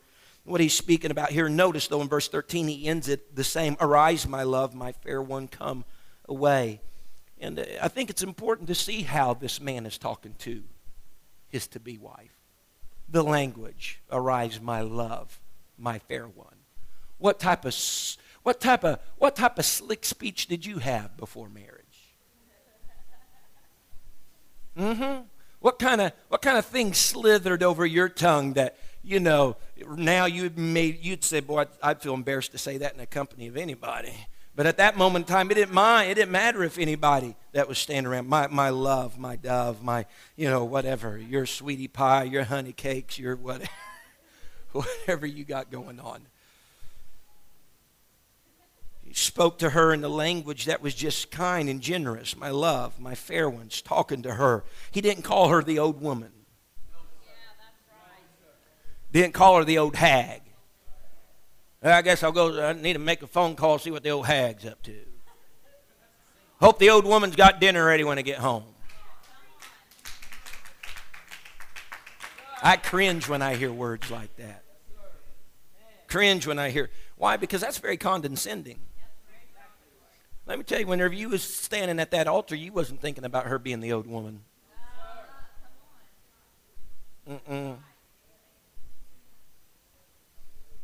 [0.45, 3.77] What he's speaking about here, notice though in verse 13, he ends it the same
[3.79, 5.85] Arise, my love, my fair one, come
[6.27, 6.81] away.
[7.39, 10.63] And uh, I think it's important to see how this man is talking to
[11.47, 12.35] his to be wife.
[13.07, 15.39] The language, arise, my love,
[15.77, 16.55] my fair one.
[17.17, 17.75] What type of
[18.43, 22.17] what type of what type of slick speech did you have before marriage?
[24.77, 25.21] Mm-hmm.
[25.59, 29.57] What kind of what kind of things slithered over your tongue that you know
[29.95, 33.47] now you'd made you'd say, boy, I'd, feel embarrassed to say that in the company
[33.47, 34.13] of anybody.
[34.55, 36.11] But at that moment in time, it didn't mind.
[36.11, 40.05] It didn't matter if anybody that was standing around, my, my love, my dove, my,
[40.35, 43.71] you know, whatever, your sweetie pie, your honey cakes, your whatever,
[44.73, 46.21] whatever you got going on.
[49.03, 52.37] He spoke to her in the language that was just kind and generous.
[52.37, 54.63] My love, my fair ones, talking to her.
[54.91, 56.31] He didn't call her the old woman.
[59.13, 60.41] Didn't call her the old hag.
[61.83, 62.67] I guess I'll go.
[62.67, 64.95] I need to make a phone call, see what the old hag's up to.
[66.59, 68.63] Hope the old woman's got dinner ready when I get home.
[72.61, 74.63] I cringe when I hear words like that.
[76.07, 76.89] Cringe when I hear.
[77.15, 77.37] Why?
[77.37, 78.79] Because that's very condescending.
[80.47, 83.45] Let me tell you, whenever you was standing at that altar, you wasn't thinking about
[83.45, 84.41] her being the old woman.
[87.29, 87.77] Mm-mm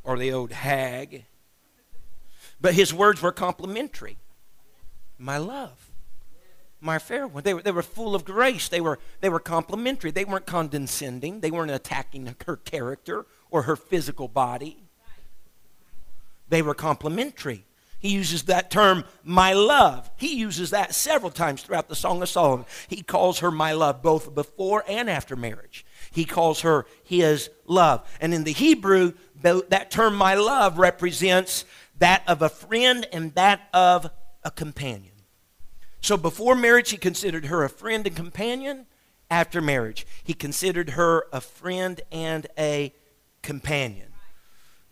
[0.10, 1.26] or the old hag.
[2.60, 4.18] But his words were complimentary.
[5.20, 5.92] My love,
[6.82, 7.44] my fair one.
[7.44, 8.70] They were, they were full of grace.
[8.70, 10.10] They were, they were complimentary.
[10.10, 11.42] They weren't condescending.
[11.42, 14.82] They weren't attacking her character or her physical body.
[16.48, 17.66] They were complimentary.
[18.00, 20.10] He uses that term, my love.
[20.16, 22.66] He uses that several times throughout the Song of Solomon.
[22.88, 25.86] He calls her my love both before and after marriage.
[26.12, 28.10] He calls her his love.
[28.22, 31.66] And in the Hebrew, that term my love represents
[32.00, 34.10] that of a friend and that of
[34.44, 35.14] a companion.
[36.02, 38.86] So before marriage, he considered her a friend and companion.
[39.32, 42.94] After marriage, he considered her a friend and a
[43.44, 44.08] companion.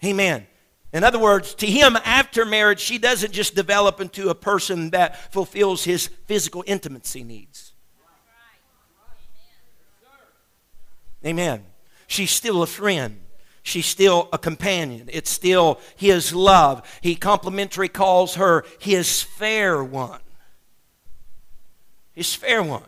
[0.04, 0.46] Amen.
[0.94, 5.34] In other words, to him, after marriage, she doesn't just develop into a person that
[5.34, 7.74] fulfills his physical intimacy needs.
[11.26, 11.66] Amen.
[12.06, 13.20] She's still a friend.
[13.68, 15.10] She's still a companion.
[15.12, 16.88] It's still his love.
[17.02, 20.22] He complimentary calls her his fair one.
[22.14, 22.86] His fair one.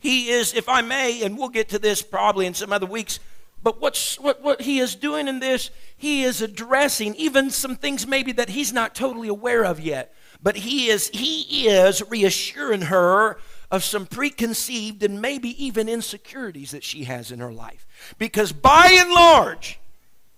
[0.00, 3.20] He is, if I may, and we'll get to this probably in some other weeks,
[3.62, 8.04] but what's, what, what he is doing in this, he is addressing even some things
[8.04, 10.12] maybe that he's not totally aware of yet.
[10.42, 13.38] But he is, he is reassuring her
[13.70, 17.86] of some preconceived and maybe even insecurities that she has in her life.
[18.18, 19.78] Because by and large,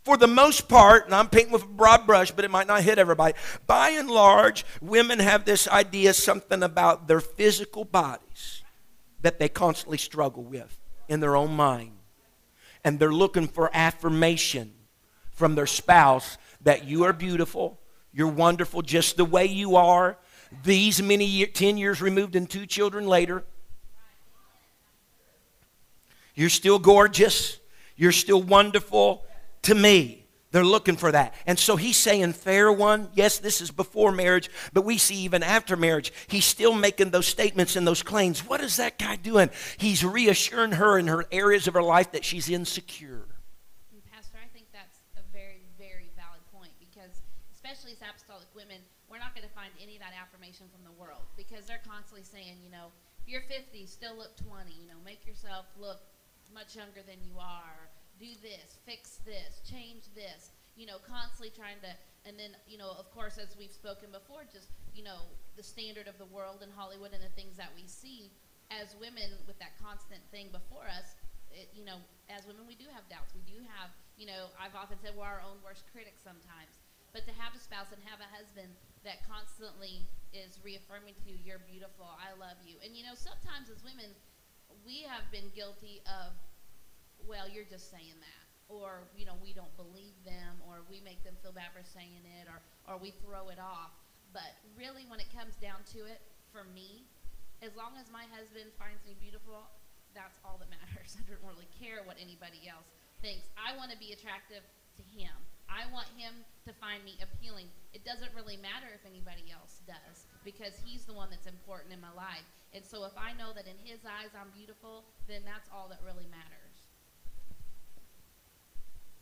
[0.04, 2.82] for the most part, and I'm painting with a broad brush, but it might not
[2.82, 3.34] hit everybody,
[3.66, 8.62] by and large, women have this idea something about their physical bodies
[9.22, 11.92] that they constantly struggle with in their own mind.
[12.82, 14.72] And they're looking for affirmation
[15.32, 17.78] from their spouse that you are beautiful,
[18.12, 20.18] you're wonderful just the way you are,
[20.64, 23.44] these many year, 10 years removed and two children later.
[26.34, 27.58] You're still gorgeous.
[27.96, 29.24] You're still wonderful
[29.62, 30.20] to me.
[30.52, 31.34] They're looking for that.
[31.46, 33.08] And so he's saying, fair one.
[33.14, 37.26] Yes, this is before marriage, but we see even after marriage, he's still making those
[37.26, 38.40] statements and those claims.
[38.40, 39.50] What is that guy doing?
[39.78, 43.26] He's reassuring her in her areas of her life that she's insecure.
[44.10, 47.22] Pastor, I think that's a very, very valid point because,
[47.54, 50.94] especially as apostolic women, we're not going to find any of that affirmation from the
[50.98, 52.90] world because they're constantly saying, you know,
[53.22, 54.66] if you're 50, still look 20.
[54.74, 56.02] You know, make yourself look
[56.50, 57.86] much younger than you are.
[58.20, 60.52] Do this, fix this, change this.
[60.76, 61.92] You know, constantly trying to,
[62.28, 65.24] and then, you know, of course, as we've spoken before, just, you know,
[65.56, 68.30] the standard of the world in Hollywood and the things that we see
[68.68, 71.16] as women with that constant thing before us,
[71.50, 71.98] it, you know,
[72.30, 73.34] as women, we do have doubts.
[73.34, 73.90] We do have,
[74.20, 76.76] you know, I've often said we're our own worst critics sometimes.
[77.12, 78.70] but to have a spouse and have a husband
[79.02, 82.78] that constantly is reaffirming to you, you're beautiful, I love you.
[82.84, 84.14] And you know, sometimes as women,
[84.86, 86.34] we have been guilty of,
[87.28, 88.44] well, you're just saying that.
[88.70, 92.22] Or, you know, we don't believe them, or we make them feel bad for saying
[92.38, 93.90] it, or, or we throw it off.
[94.30, 96.22] But really, when it comes down to it,
[96.54, 97.02] for me,
[97.66, 99.66] as long as my husband finds me beautiful,
[100.14, 101.18] that's all that matters.
[101.18, 102.86] I don't really care what anybody else
[103.18, 103.46] thinks.
[103.58, 105.34] I want to be attractive to him.
[105.70, 106.34] I want him
[106.66, 107.70] to find me appealing.
[107.94, 112.02] It doesn't really matter if anybody else does because he's the one that's important in
[112.02, 112.44] my life.
[112.74, 116.02] And so if I know that in his eyes I'm beautiful, then that's all that
[116.02, 116.59] really matters.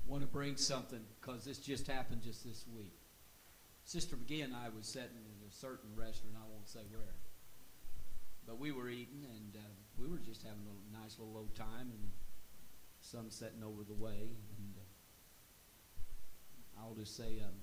[0.08, 2.94] Want to bring something because this just happened just this week.
[3.84, 6.36] Sister McGee and I was sitting in a certain restaurant.
[6.36, 7.14] I won't say where,
[8.46, 9.60] but we were eating and uh,
[9.98, 12.10] we were just having a nice little old time and
[13.00, 14.30] sun setting over the way.
[14.56, 17.54] And uh, I'll just say, um,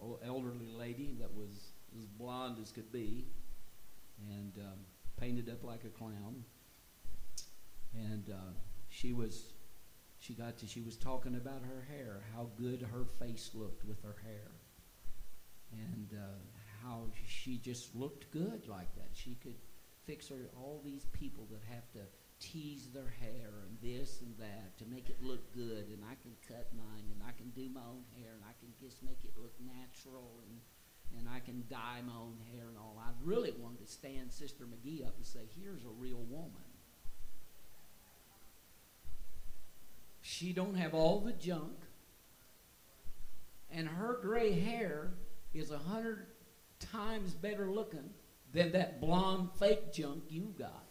[0.00, 3.26] old elderly lady that was as blonde as could be
[4.30, 4.78] and um,
[5.18, 6.44] painted up like a clown.
[7.94, 8.52] And uh,
[8.90, 9.52] she was
[10.26, 14.02] she got to she was talking about her hair how good her face looked with
[14.02, 14.50] her hair.
[15.72, 16.38] And uh,
[16.82, 19.10] how she just looked good like that.
[19.12, 19.56] She could
[20.04, 22.00] fix her all these people that have to
[22.38, 25.86] tease their hair and this and that to make it look good.
[25.88, 28.70] And i can cut mine and i can do my own hair and i can
[28.80, 30.60] just make it look natural and
[31.18, 33.00] and i can dye my own hair and all.
[33.00, 36.65] I really wanted to stand sister mcgee up and say here's a real woman
[40.28, 41.78] she don't have all the junk.
[43.70, 45.12] And her gray hair
[45.54, 46.26] is a hundred
[46.80, 48.10] times better looking
[48.52, 50.84] than that blonde fake junk you got.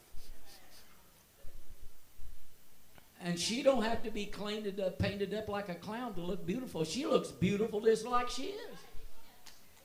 [3.22, 6.46] And she don't have to be cleaned up painted up like a clown to look
[6.46, 6.86] beautiful.
[6.86, 8.78] She looks beautiful just like she is.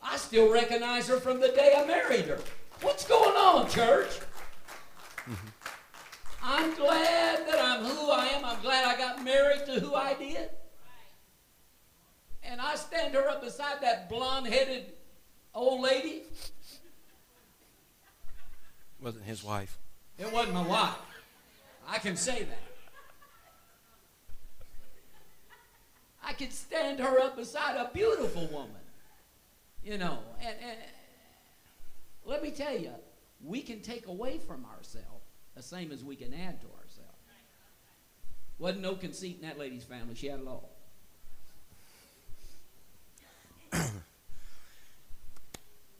[0.00, 2.38] I still recognize her from the day i married her.
[2.82, 4.20] What's going on church
[5.28, 5.59] mm-hmm.
[6.42, 8.44] I'm glad that I'm who I am.
[8.44, 10.50] I'm glad I got married to who I did.
[12.42, 14.92] And I stand her up beside that blonde headed
[15.54, 16.22] old lady.
[19.00, 19.78] Wasn't his wife.
[20.18, 20.96] It wasn't my wife.
[21.86, 22.62] I can say that.
[26.22, 28.70] I could stand her up beside a beautiful woman.
[29.82, 30.78] You know, and, and
[32.24, 32.92] let me tell you,
[33.42, 35.19] we can take away from ourselves
[35.54, 37.10] the same as we can add to ourselves.
[38.60, 40.14] Wasn't no conceit in that lady's family.
[40.14, 40.68] She had it all.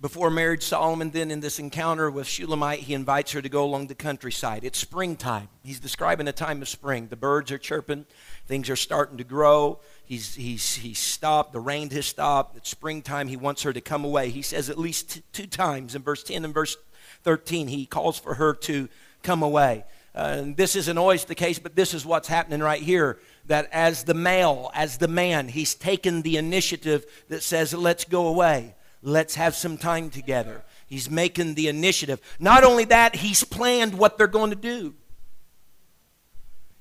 [0.01, 3.87] Before marriage, Solomon, then in this encounter with Shulamite, he invites her to go along
[3.87, 4.63] the countryside.
[4.63, 5.49] It's springtime.
[5.63, 7.09] He's describing a time of spring.
[7.09, 8.05] The birds are chirping,
[8.47, 9.81] things are starting to grow.
[10.05, 12.59] He's, he's, he's stopped, the rain has stopped.
[12.59, 13.29] It's springtime.
[13.29, 14.29] He wants her to come away.
[14.29, 16.77] He says at least t- two times in verse 10 and verse
[17.23, 18.91] 13, he calls for her to
[19.23, 19.85] come away.
[20.15, 23.19] Uh, this isn't always the case, but this is what's happening right here.
[23.47, 28.27] That as the male, as the man, he's taken the initiative that says, let's go
[28.27, 28.75] away.
[29.03, 30.63] Let's have some time together.
[30.87, 32.21] He's making the initiative.
[32.39, 34.95] Not only that, he's planned what they're going to do.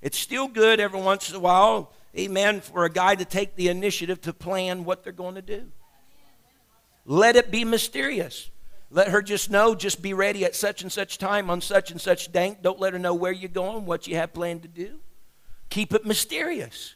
[0.01, 3.67] It's still good every once in a while, amen, for a guy to take the
[3.67, 5.71] initiative to plan what they're going to do.
[7.05, 8.49] Let it be mysterious.
[8.91, 12.01] Let her just know, just be ready at such and such time on such and
[12.01, 12.63] such date.
[12.63, 14.99] Don't let her know where you're going, what you have planned to do.
[15.69, 16.95] Keep it mysterious.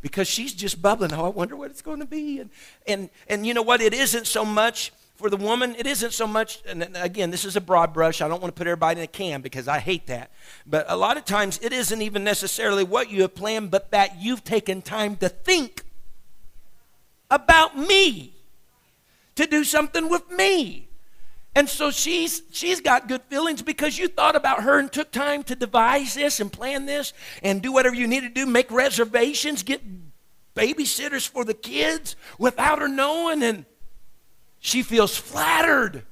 [0.00, 1.12] Because she's just bubbling.
[1.12, 2.40] Oh, I wonder what it's going to be.
[2.40, 2.50] And,
[2.88, 3.80] and, and you know what?
[3.80, 4.92] It isn't so much
[5.22, 8.20] for the woman, it isn't so much, and again, this is a broad brush.
[8.20, 10.32] I don't want to put everybody in a can because I hate that.
[10.66, 14.20] But a lot of times, it isn't even necessarily what you have planned, but that
[14.20, 15.84] you've taken time to think
[17.30, 18.34] about me,
[19.36, 20.88] to do something with me.
[21.54, 25.42] And so she's she's got good feelings because you thought about her and took time
[25.44, 29.62] to devise this and plan this and do whatever you need to do, make reservations,
[29.62, 29.82] get
[30.54, 33.66] babysitters for the kids without her knowing and
[34.60, 36.04] she feels flattered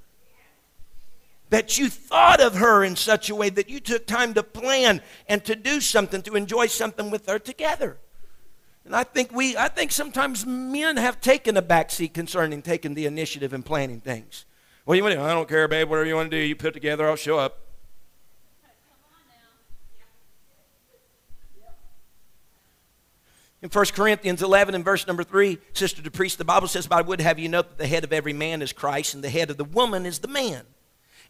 [1.51, 5.03] that you thought of her in such a way that you took time to plan
[5.29, 7.99] and to do something to enjoy something with her together.
[8.85, 13.07] And I think we I think sometimes men have taken a backseat concerning taking the
[13.07, 14.47] initiative and planning things.
[14.89, 15.21] Do you want to?
[15.21, 15.89] I don't care, babe.
[15.89, 17.59] Whatever you want to do, you put together, I'll show up.
[23.63, 27.03] In 1 Corinthians 11 and verse number 3, Sister DePriest, the Bible says, But I
[27.03, 29.51] would have you know that the head of every man is Christ, and the head
[29.51, 30.65] of the woman is the man,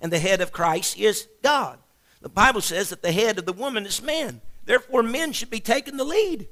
[0.00, 1.78] and the head of Christ is God.
[2.20, 4.42] The Bible says that the head of the woman is man.
[4.64, 6.46] Therefore, men should be taking the lead.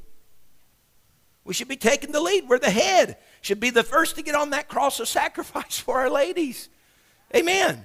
[1.44, 2.49] We should be taking the lead.
[2.49, 3.16] We're the head.
[3.40, 6.68] Should be the first to get on that cross of sacrifice for our ladies.
[7.35, 7.85] Amen.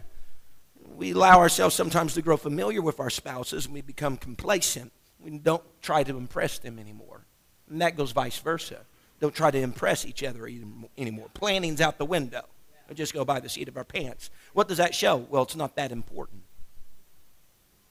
[0.96, 4.91] We allow ourselves sometimes to grow familiar with our spouses and we become complacent.
[5.20, 7.26] We don't try to impress them anymore.
[7.70, 8.82] And that goes vice versa.
[9.20, 10.50] Don't try to impress each other
[10.98, 11.30] anymore.
[11.34, 12.44] Planning's out the window.
[12.89, 14.30] We just go by the seat of our pants.
[14.54, 15.18] What does that show?
[15.30, 16.44] Well, it's not that important.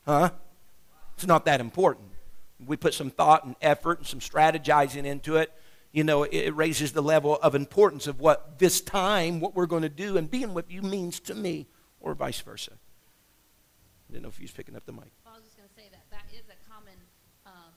[0.04, 0.30] Huh?
[1.14, 2.08] It's not that important.
[2.64, 5.52] We put some thought and effort and some strategizing into it.
[5.92, 9.84] You know, it raises the level of importance of what this time, what we're going
[9.84, 11.68] to do, and being with you means to me,
[12.00, 12.72] or vice versa.
[12.72, 15.12] I didn't know if you was picking up the mic.
[15.20, 16.96] Well, I was just going to say that that is a common
[17.44, 17.76] um,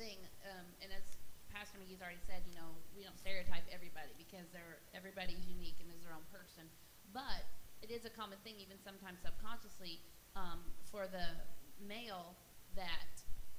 [0.00, 0.16] thing,
[0.48, 1.04] um, and as
[1.52, 5.92] Pastor McGee's already said, you know, we don't stereotype everybody because they're everybody's unique and
[5.92, 6.64] is their own person.
[7.12, 7.44] But
[7.84, 10.00] it is a common thing, even sometimes subconsciously,
[10.40, 11.36] um, for the
[11.84, 12.32] male
[12.80, 13.12] that,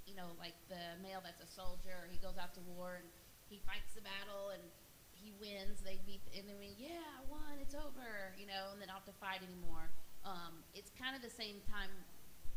[0.10, 3.08] you know, like the male that's a soldier, he goes out to war and
[3.50, 4.62] he fights the battle and
[5.14, 8.93] he wins, they beat the enemy, yeah, I won, it's over, you know, and then
[8.93, 9.89] don't have to fight anymore.
[10.22, 11.89] Um, it's kind of the same time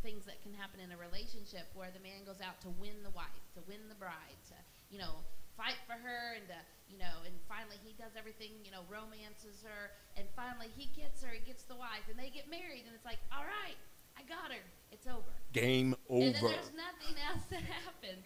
[0.05, 3.13] things that can happen in a relationship where the man goes out to win the
[3.17, 4.57] wife, to win the bride, to,
[4.93, 5.25] you know,
[5.59, 9.65] fight for her and to, you know, and finally he does everything, you know, romances
[9.67, 12.95] her, and finally he gets her, he gets the wife, and they get married, and
[12.95, 13.77] it's like, all right,
[14.15, 14.65] I got her.
[14.91, 15.35] It's over.
[15.53, 16.27] Game over.
[16.27, 18.25] And then there's nothing else that happens.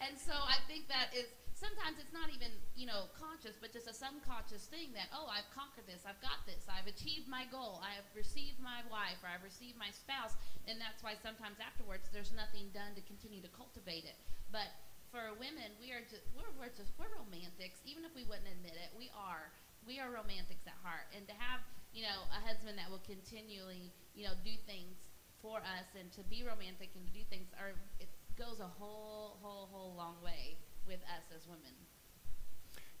[0.00, 3.88] And so I think that is sometimes it's not even you know conscious, but just
[3.88, 7.80] a subconscious thing that oh I've conquered this, I've got this, I've achieved my goal,
[7.80, 10.36] I have received my wife, or I've received my spouse,
[10.68, 14.20] and that's why sometimes afterwards there's nothing done to continue to cultivate it.
[14.52, 14.68] But
[15.08, 18.76] for women, we are just we're, we're just we're romantics, even if we wouldn't admit
[18.76, 18.92] it.
[18.92, 19.48] We are
[19.88, 21.64] we are romantics at heart, and to have
[21.96, 25.08] you know a husband that will continually you know do things
[25.40, 29.36] for us and to be romantic and to do things are it goes a whole
[29.40, 31.62] whole whole long way with us as women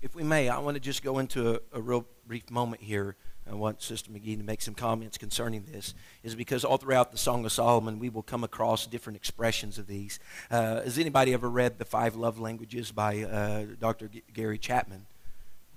[0.02, 3.16] if we may i want to just go into a, a real brief moment here
[3.50, 7.18] i want sister mcgee to make some comments concerning this is because all throughout the
[7.18, 10.18] song of solomon we will come across different expressions of these
[10.50, 15.06] uh, has anybody ever read the five love languages by uh, dr G- gary chapman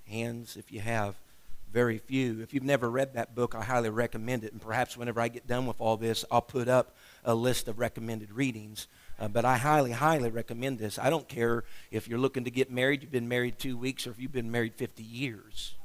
[0.07, 1.15] hands if you have
[1.71, 2.41] very few.
[2.41, 4.51] If you've never read that book, I highly recommend it.
[4.51, 7.79] And perhaps whenever I get done with all this, I'll put up a list of
[7.79, 8.87] recommended readings.
[9.19, 10.97] Uh, but I highly, highly recommend this.
[10.97, 14.11] I don't care if you're looking to get married, you've been married two weeks, or
[14.11, 15.75] if you've been married 50 years.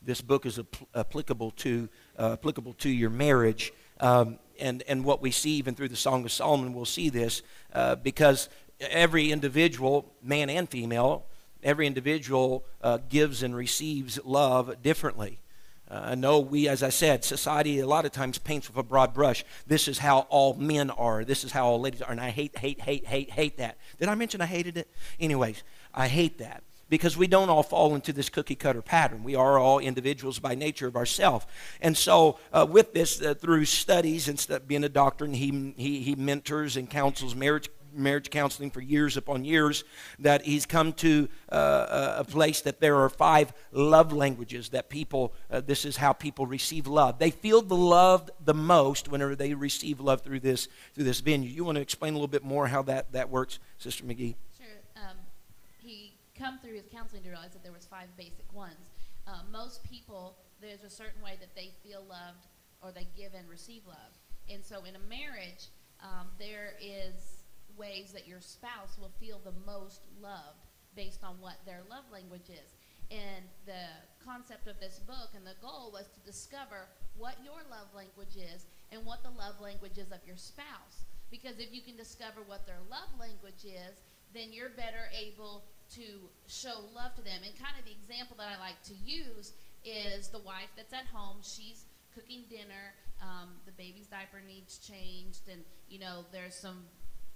[0.00, 3.72] This book is apl- applicable to uh, applicable to your marriage.
[4.00, 7.42] Um, and, and what we see even through the Song of Solomon, we'll see this
[7.72, 8.48] uh, because
[8.80, 11.26] every individual, man and female,
[11.62, 15.38] every individual uh, gives and receives love differently.
[15.92, 18.82] Uh, I know we, as I said, society a lot of times paints with a
[18.82, 19.44] broad brush.
[19.66, 21.22] This is how all men are.
[21.22, 22.10] This is how all ladies are.
[22.10, 23.76] And I hate, hate, hate, hate, hate that.
[23.98, 24.88] Did I mention I hated it?
[25.20, 25.62] Anyways,
[25.92, 29.22] I hate that because we don't all fall into this cookie cutter pattern.
[29.22, 31.44] We are all individuals by nature of ourselves.
[31.82, 36.00] And so, uh, with this, uh, through studies and being a doctor, and he, he,
[36.00, 39.84] he mentors and counsels marriage marriage counseling for years upon years
[40.18, 45.32] that he's come to uh, a place that there are five love languages that people,
[45.50, 47.18] uh, this is how people receive love.
[47.18, 51.50] They feel the love the most whenever they receive love through this, through this venue.
[51.50, 54.34] You want to explain a little bit more how that, that works, Sister McGee?
[54.56, 54.66] Sure.
[54.96, 55.16] Um,
[55.78, 58.90] he come through his counseling to realize that there was five basic ones.
[59.26, 62.46] Uh, most people, there's a certain way that they feel loved
[62.82, 63.96] or they give and receive love.
[64.50, 65.68] And so in a marriage,
[66.00, 67.41] um, there is
[67.76, 72.48] ways that your spouse will feel the most loved based on what their love language
[72.50, 72.74] is.
[73.10, 73.88] And the
[74.24, 78.66] concept of this book and the goal was to discover what your love language is
[78.90, 81.04] and what the love language is of your spouse.
[81.30, 84.00] Because if you can discover what their love language is,
[84.34, 85.64] then you're better able
[85.96, 87.40] to show love to them.
[87.44, 89.52] And kind of the example that I like to use
[89.84, 91.36] is the wife that's at home.
[91.42, 92.96] She's cooking dinner.
[93.20, 96.84] Um, the baby's diaper needs changed, and you know there's some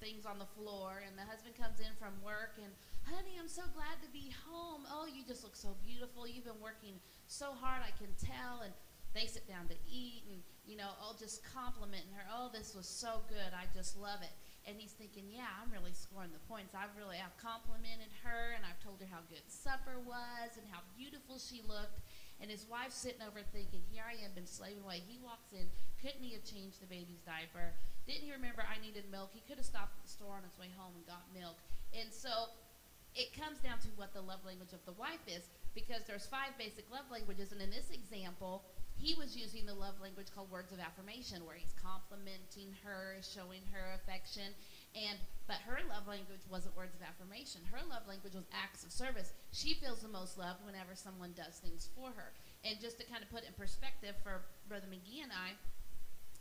[0.01, 2.73] things on the floor, and the husband comes in from work and,
[3.07, 4.83] honey, I'm so glad to be home.
[4.91, 6.27] Oh, you just look so beautiful.
[6.27, 8.67] You've been working so hard, I can tell.
[8.67, 8.75] And
[9.15, 12.27] they sit down to eat, and you know, oh, just complimenting her.
[12.29, 13.57] Oh, this was so good.
[13.57, 14.35] I just love it.
[14.69, 16.75] And he's thinking, yeah, I'm really scoring the points.
[16.75, 20.83] I've really I've complimented her, and I've told her how good supper was and how
[20.99, 22.03] beautiful she looked.
[22.41, 25.01] And his wife's sitting over thinking, here I am, been slaving away.
[25.09, 25.65] He walks in,
[26.05, 27.73] couldn't he have changed the baby's diaper?
[28.05, 29.33] Didn't he remember I needed milk?
[29.33, 31.57] He could have stopped at the store on his way home and got milk.
[31.97, 32.53] And so
[33.17, 36.53] it comes down to what the love language of the wife is because there's five
[36.61, 37.51] basic love languages.
[37.51, 38.63] And in this example,
[39.01, 43.65] he was using the love language called words of affirmation where he's complimenting her, showing
[43.73, 44.53] her affection.
[44.97, 47.63] And but her love language wasn't words of affirmation.
[47.71, 49.31] Her love language was acts of service.
[49.55, 52.35] She feels the most loved whenever someone does things for her.
[52.67, 55.55] And just to kind of put in perspective for Brother McGee and I,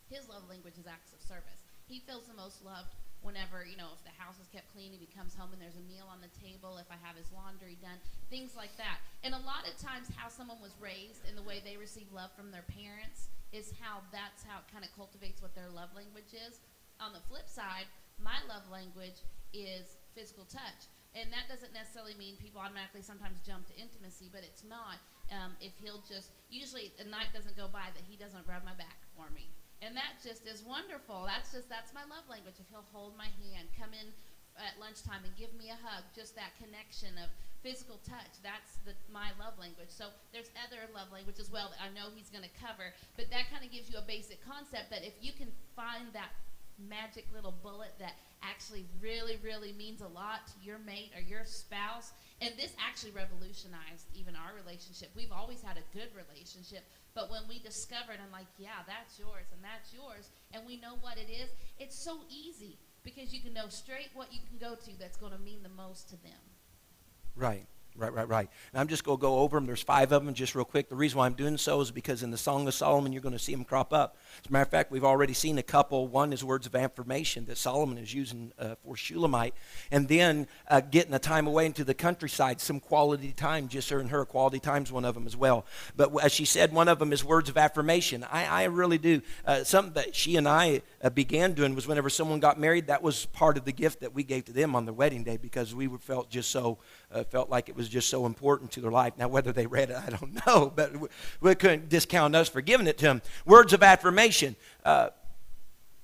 [0.09, 1.61] his love language is acts of service.
[1.85, 5.09] He feels the most loved whenever, you know, if the house is kept clean, he
[5.13, 7.97] comes home and there's a meal on the table, if I have his laundry done,
[8.29, 9.01] things like that.
[9.25, 12.29] And a lot of times, how someone was raised and the way they receive love
[12.37, 16.37] from their parents is how that's how it kind of cultivates what their love language
[16.37, 16.61] is.
[17.01, 17.89] On the flip side,
[18.19, 20.87] my love language is physical touch.
[21.15, 24.99] And that doesn't necessarily mean people automatically sometimes jump to intimacy, but it's not.
[25.31, 28.75] Um, if he'll just, usually a night doesn't go by that he doesn't rub my
[28.75, 29.47] back for me.
[29.79, 31.23] And that just is wonderful.
[31.23, 32.59] That's just, that's my love language.
[32.59, 34.11] If he'll hold my hand, come in
[34.59, 38.39] at lunchtime and give me a hug, just that connection of physical touch.
[38.43, 39.91] That's the, my love language.
[39.91, 43.27] So there's other love language as well that I know he's going to cover, but
[43.31, 46.31] that kind of gives you a basic concept that if you can find that
[46.77, 48.13] magic little bullet that
[48.43, 52.11] actually really, really means a lot to your mate or your spouse.
[52.41, 55.09] And this actually revolutionized even our relationship.
[55.15, 59.47] We've always had a good relationship, but when we discovered, I'm like, yeah, that's yours
[59.53, 61.49] and that's yours, and we know what it is,
[61.79, 65.31] it's so easy because you can know straight what you can go to that's going
[65.31, 66.43] to mean the most to them.
[67.35, 67.67] Right.
[67.97, 68.49] Right, right, right.
[68.73, 69.65] And I'm just going to go over them.
[69.65, 70.89] There's five of them just real quick.
[70.89, 73.31] The reason why I'm doing so is because in the Song of Solomon, you're going
[73.31, 74.17] to see them crop up.
[74.43, 76.05] As a matter of fact, we've already seen a couple.
[76.09, 79.53] One is words of affirmation that Solomon is using uh, for Shulamite.
[79.91, 83.99] And then uh, getting a time away into the countryside, some quality time, just her
[83.99, 84.25] and her.
[84.25, 85.65] Quality time's one of them as well.
[85.95, 88.25] But as she said, one of them is words of affirmation.
[88.29, 89.21] I, I really do.
[89.45, 93.01] Uh, something that she and I uh, began doing was whenever someone got married, that
[93.01, 95.73] was part of the gift that we gave to them on their wedding day because
[95.73, 96.77] we felt just so
[97.11, 99.13] uh, felt like it was just so important to their life.
[99.17, 100.91] Now, whether they read it, I don't know, but
[101.41, 103.21] we couldn't discount us for giving it to them.
[103.45, 104.55] Words of affirmation.
[104.83, 105.09] Uh,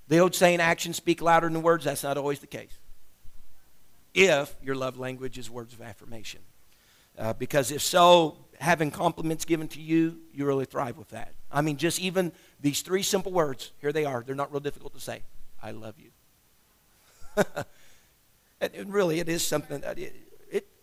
[0.08, 2.78] the old saying, actions speak louder than words, that's not always the case.
[4.14, 6.41] If your love language is words of affirmation.
[7.18, 11.34] Uh, because if so, having compliments given to you, you really thrive with that.
[11.52, 14.24] I mean, just even these three simple words, here they are.
[14.26, 15.24] They're not real difficult to say.
[15.62, 16.12] I love you.
[18.62, 20.16] and really, it is something that it,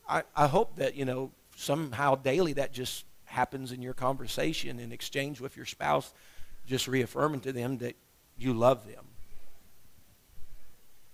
[0.08, 4.92] I, I hope that, you know, somehow daily that just happens in your conversation in
[4.92, 6.12] exchange with your spouse,
[6.66, 7.96] just reaffirming to them that
[8.38, 9.04] you love them.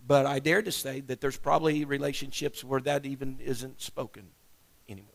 [0.07, 4.25] But I dare to say that there's probably relationships where that even isn't spoken
[4.89, 5.09] anymore.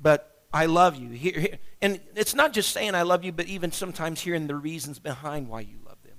[0.00, 1.10] But I love you.
[1.10, 4.98] Here, and it's not just saying I love you, but even sometimes hearing the reasons
[4.98, 6.16] behind why you love them.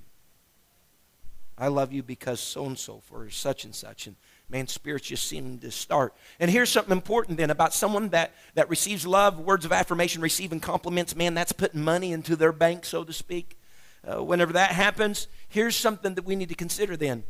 [1.56, 4.06] I love you because so and so for such and such.
[4.06, 4.14] And
[4.48, 6.14] man, spirits just seem to start.
[6.40, 10.60] And here's something important then about someone that, that receives love, words of affirmation, receiving
[10.60, 11.14] compliments.
[11.14, 13.58] Man, that's putting money into their bank, so to speak.
[14.06, 17.24] Uh, whenever that happens, here's something that we need to consider then.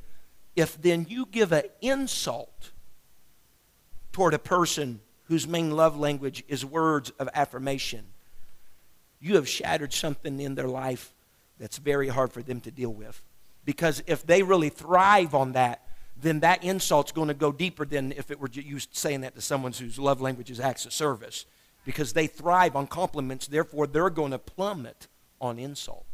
[0.55, 2.73] If then you give an insult
[4.12, 8.07] toward a person whose main love language is words of affirmation,
[9.21, 11.12] you have shattered something in their life
[11.59, 13.21] that's very hard for them to deal with.
[13.64, 15.83] Because if they really thrive on that,
[16.21, 19.41] then that insult's going to go deeper than if it were you saying that to
[19.41, 21.47] someone whose love language is acts of service.
[21.85, 25.07] Because they thrive on compliments, therefore they're going to plummet
[25.41, 26.05] on insult.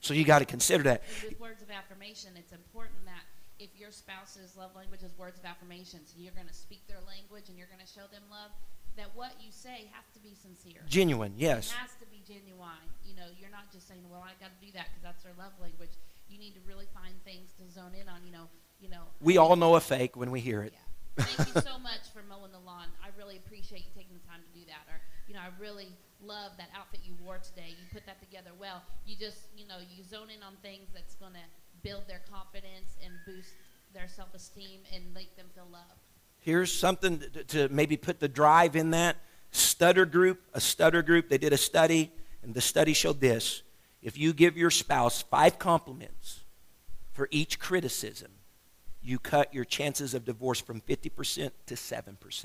[0.00, 1.02] So you got to consider that.
[1.24, 3.26] With words of affirmation, it's important that
[3.58, 7.02] if your spouse's love language is words of affirmation, so you're going to speak their
[7.04, 8.54] language and you're going to show them love,
[8.96, 10.82] that what you say has to be sincere.
[10.88, 11.70] Genuine, yes.
[11.70, 12.86] It has to be genuine.
[13.02, 15.34] You know, you're not just saying, well, I got to do that because that's their
[15.38, 15.94] love language.
[16.30, 18.22] You need to really find things to zone in on.
[18.22, 18.46] You know,
[18.80, 19.02] you know.
[19.20, 20.72] We all know a fake when we hear it.
[20.74, 21.24] Yeah.
[21.24, 22.86] Thank you so much for mowing the lawn.
[23.02, 24.86] I really appreciate you taking the time to do that.
[24.92, 25.88] Or, you know, I really
[26.22, 27.70] love that outfit you wore today.
[27.70, 28.82] You put that together well.
[29.04, 31.46] You just, you know, you zone in on things that's going to
[31.82, 33.54] build their confidence and boost
[33.92, 35.98] their self-esteem and make them feel loved.
[36.38, 39.16] Here's something to, to maybe put the drive in that.
[39.50, 42.12] Stutter group, a stutter group, they did a study,
[42.42, 43.62] and the study showed this.
[44.02, 46.44] If you give your spouse five compliments
[47.12, 48.30] for each criticism,
[49.08, 52.44] you cut your chances of divorce from 50% to 7%.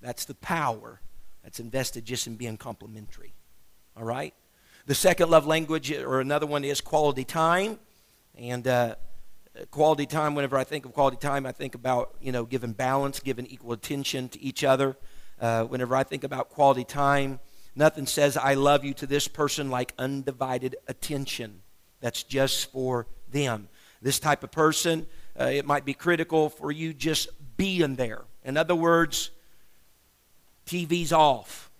[0.00, 1.00] That's the power
[1.44, 3.34] that's invested just in being complimentary.
[3.96, 4.34] All right?
[4.86, 7.78] The second love language, or another one, is quality time.
[8.36, 8.96] And uh,
[9.70, 13.20] quality time, whenever I think of quality time, I think about, you know, giving balance,
[13.20, 14.96] giving equal attention to each other.
[15.40, 17.38] Uh, whenever I think about quality time,
[17.76, 21.61] nothing says I love you to this person like undivided attention
[22.02, 23.68] that's just for them.
[24.02, 25.06] This type of person,
[25.40, 28.22] uh, it might be critical for you just being there.
[28.44, 29.30] In other words,
[30.66, 31.70] TV's off.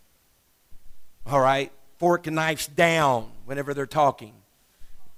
[1.27, 1.71] All right?
[1.99, 4.33] Fork and knives down whenever they're talking.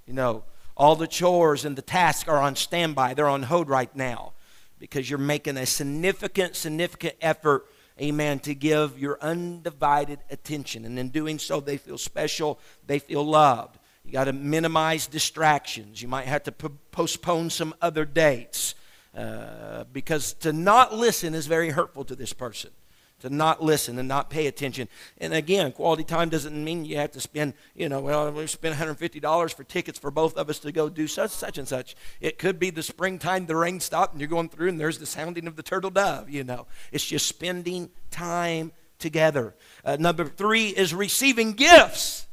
[0.05, 0.43] You know,
[0.75, 3.13] all the chores and the tasks are on standby.
[3.13, 4.33] They're on hold right now
[4.79, 7.65] because you're making a significant, significant effort,
[7.99, 10.85] amen, to give your undivided attention.
[10.85, 13.77] And in doing so, they feel special, they feel loved.
[14.05, 16.01] You got to minimize distractions.
[16.01, 18.75] You might have to p- postpone some other dates
[19.15, 22.71] uh, because to not listen is very hurtful to this person
[23.19, 24.87] to not listen and not pay attention.
[25.17, 28.75] And again, quality time doesn't mean you have to spend, you know, well, we spend
[28.75, 31.95] $150 for tickets for both of us to go do such, such and such.
[32.19, 35.05] It could be the springtime, the rain stopped, and you're going through, and there's the
[35.05, 36.67] sounding of the turtle dove, you know.
[36.91, 39.55] It's just spending time together.
[39.83, 42.24] Uh, number three is receiving gifts.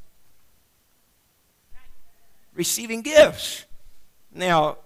[2.54, 3.64] Receiving gifts.
[4.34, 4.78] Now,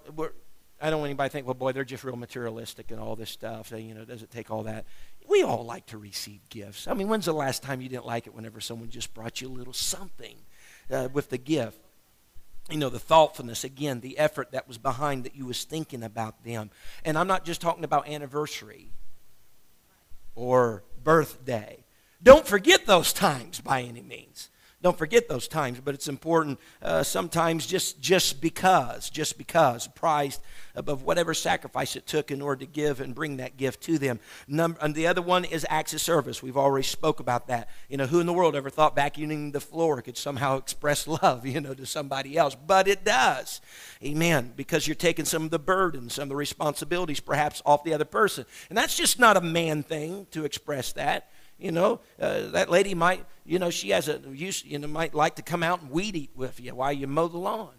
[0.80, 3.30] I don't want anybody to think, well, boy, they're just real materialistic and all this
[3.30, 3.72] stuff.
[3.72, 4.84] You know, does it take all that?
[5.28, 6.86] we all like to receive gifts.
[6.86, 9.48] I mean, when's the last time you didn't like it whenever someone just brought you
[9.48, 10.36] a little something
[10.90, 11.78] uh, with the gift?
[12.70, 16.44] You know, the thoughtfulness, again, the effort that was behind that you was thinking about
[16.44, 16.70] them.
[17.04, 18.90] And I'm not just talking about anniversary
[20.34, 21.84] or birthday.
[22.22, 24.50] Don't forget those times by any means.
[24.82, 30.42] Don't forget those times, but it's important uh, sometimes just, just because, just because, prized
[30.74, 34.20] above whatever sacrifice it took in order to give and bring that gift to them.
[34.46, 36.42] Number, and the other one is acts of service.
[36.42, 37.70] We've already spoke about that.
[37.88, 41.46] You know, who in the world ever thought vacuuming the floor could somehow express love,
[41.46, 42.54] you know, to somebody else?
[42.54, 43.62] But it does.
[44.04, 44.52] Amen.
[44.56, 48.04] Because you're taking some of the burden, some of the responsibilities perhaps off the other
[48.04, 48.44] person.
[48.68, 51.30] And that's just not a man thing to express that.
[51.58, 55.14] You know, uh, that lady might, you know, she has a, use, you know, might
[55.14, 57.72] like to come out and weed eat with you while you mow the lawn.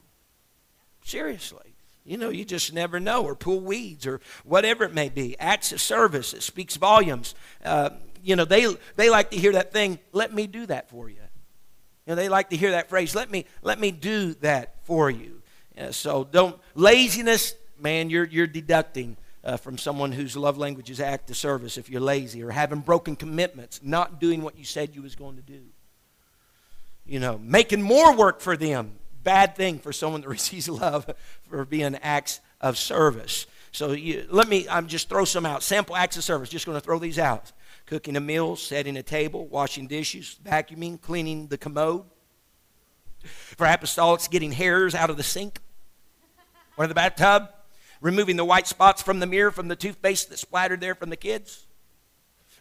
[1.03, 1.75] Seriously.
[2.03, 5.37] You know, you just never know, or pull weeds, or whatever it may be.
[5.39, 7.35] Acts of service, it speaks volumes.
[7.63, 7.89] Uh,
[8.23, 8.65] you know, they,
[8.95, 11.17] they like to hear that thing, let me do that for you.
[12.05, 15.09] You know, they like to hear that phrase, let me, let me do that for
[15.09, 15.41] you.
[15.77, 19.17] Uh, so don't, laziness, man, you're, you're deducting
[19.47, 22.81] uh, from someone whose love language is act of service if you're lazy or having
[22.81, 25.61] broken commitments, not doing what you said you was going to do.
[27.05, 28.99] You know, making more work for them.
[29.23, 31.09] Bad thing for someone that receives love
[31.49, 33.47] for being acts of service.
[33.71, 35.63] So you, let me, I'm just throw some out.
[35.63, 36.49] Sample acts of service.
[36.49, 37.53] Just going to throw these out.
[37.85, 42.03] Cooking a meal, setting a table, washing dishes, vacuuming, cleaning the commode.
[43.23, 45.59] For apostolics, getting hairs out of the sink
[46.75, 47.49] or the bathtub
[48.01, 51.17] removing the white spots from the mirror from the toothpaste that splattered there from the
[51.17, 51.67] kids,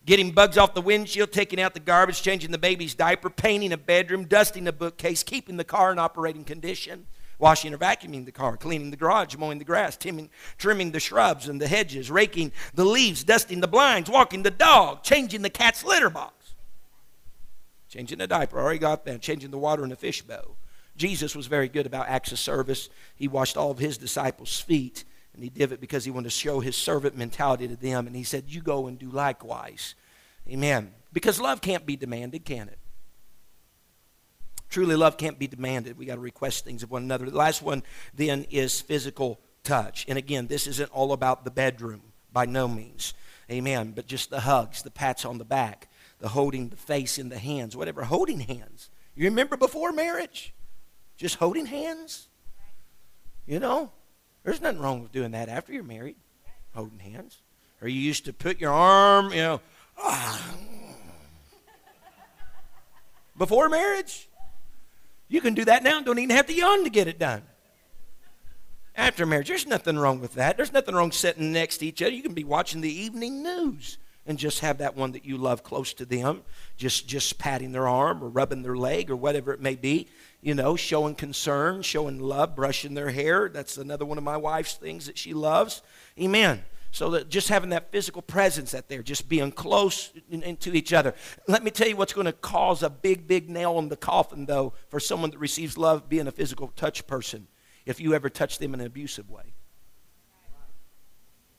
[0.04, 3.76] getting bugs off the windshield, taking out the garbage, changing the baby's diaper, painting a
[3.76, 7.06] bedroom, dusting a bookcase, keeping the car in operating condition,
[7.38, 11.48] washing or vacuuming the car, cleaning the garage, mowing the grass, trimming, trimming the shrubs
[11.48, 15.84] and the hedges, raking the leaves, dusting the blinds, walking the dog, changing the cat's
[15.84, 16.54] litter box,
[17.88, 20.56] changing the diaper, already got that, changing the water in the fish bowl.
[20.96, 22.88] Jesus was very good about acts of service.
[23.16, 25.04] He washed all of his disciples' feet
[25.36, 28.06] and he did it because he wanted to show his servant mentality to them.
[28.06, 29.94] And he said, You go and do likewise.
[30.48, 30.92] Amen.
[31.12, 32.78] Because love can't be demanded, can it?
[34.68, 35.96] Truly, love can't be demanded.
[35.96, 37.30] We got to request things of one another.
[37.30, 37.82] The last one
[38.14, 40.04] then is physical touch.
[40.08, 43.14] And again, this isn't all about the bedroom by no means.
[43.50, 43.92] Amen.
[43.94, 47.38] But just the hugs, the pats on the back, the holding the face in the
[47.38, 48.04] hands, whatever.
[48.04, 48.90] Holding hands.
[49.14, 50.52] You remember before marriage?
[51.16, 52.28] Just holding hands?
[53.46, 53.92] You know?
[54.46, 56.14] There's nothing wrong with doing that after you're married,
[56.72, 57.42] holding hands.
[57.82, 59.60] Or you used to put your arm, you know,
[59.98, 60.54] ah.
[63.36, 64.28] before marriage.
[65.26, 66.00] You can do that now.
[66.00, 67.42] Don't even have to yawn to get it done.
[68.94, 70.56] After marriage, there's nothing wrong with that.
[70.56, 72.12] There's nothing wrong sitting next to each other.
[72.12, 75.64] You can be watching the evening news and just have that one that you love
[75.64, 76.42] close to them,
[76.76, 80.06] just just patting their arm or rubbing their leg or whatever it may be
[80.46, 83.48] you know, showing concern, showing love, brushing their hair.
[83.48, 85.82] That's another one of my wife's things that she loves.
[86.20, 86.62] Amen.
[86.92, 91.16] So that just having that physical presence out there, just being close to each other.
[91.48, 94.46] Let me tell you what's going to cause a big, big nail in the coffin,
[94.46, 97.48] though, for someone that receives love being a physical touch person,
[97.84, 99.54] if you ever touch them in an abusive way.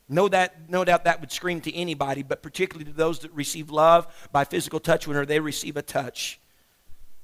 [0.07, 3.69] No, that, no doubt that would scream to anybody, but particularly to those that receive
[3.69, 6.39] love by physical touch whenever they receive a touch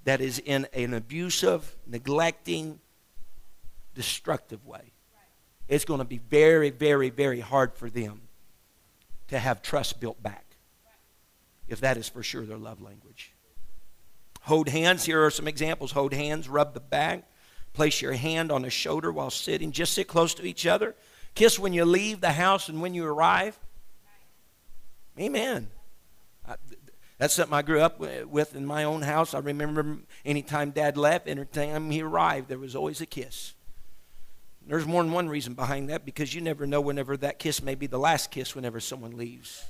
[0.04, 2.80] that is in an abusive, neglecting,
[3.96, 4.92] destructive way.
[5.68, 8.22] It's going to be very, very, very hard for them
[9.30, 10.44] to have trust built back
[11.68, 13.34] if that is for sure their love language.
[14.42, 15.06] Hold hands.
[15.06, 15.92] Here are some examples.
[15.92, 17.24] Hold hands, rub the back,
[17.72, 19.72] place your hand on a shoulder while sitting.
[19.72, 20.96] Just sit close to each other.
[21.34, 23.58] Kiss when you leave the house and when you arrive.
[25.20, 25.70] Amen.
[26.48, 26.56] Uh,
[27.18, 29.34] That's something I grew up with in my own house.
[29.34, 33.54] I remember anytime Dad left, anytime he arrived, there was always a kiss.
[34.66, 37.76] There's more than one reason behind that because you never know whenever that kiss may
[37.76, 39.66] be the last kiss whenever someone leaves.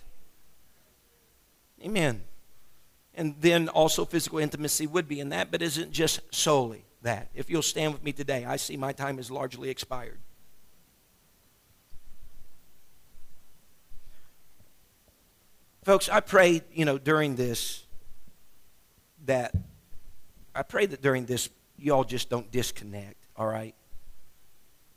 [1.84, 2.24] Amen.
[3.16, 7.30] And then also physical intimacy would be in that, but isn't just solely that.
[7.34, 10.20] If you'll stand with me today, I see my time is largely expired.
[15.84, 17.84] Folks, I pray, you know, during this
[19.26, 19.54] that
[20.56, 23.76] I pray that during this y'all just don't disconnect, all right?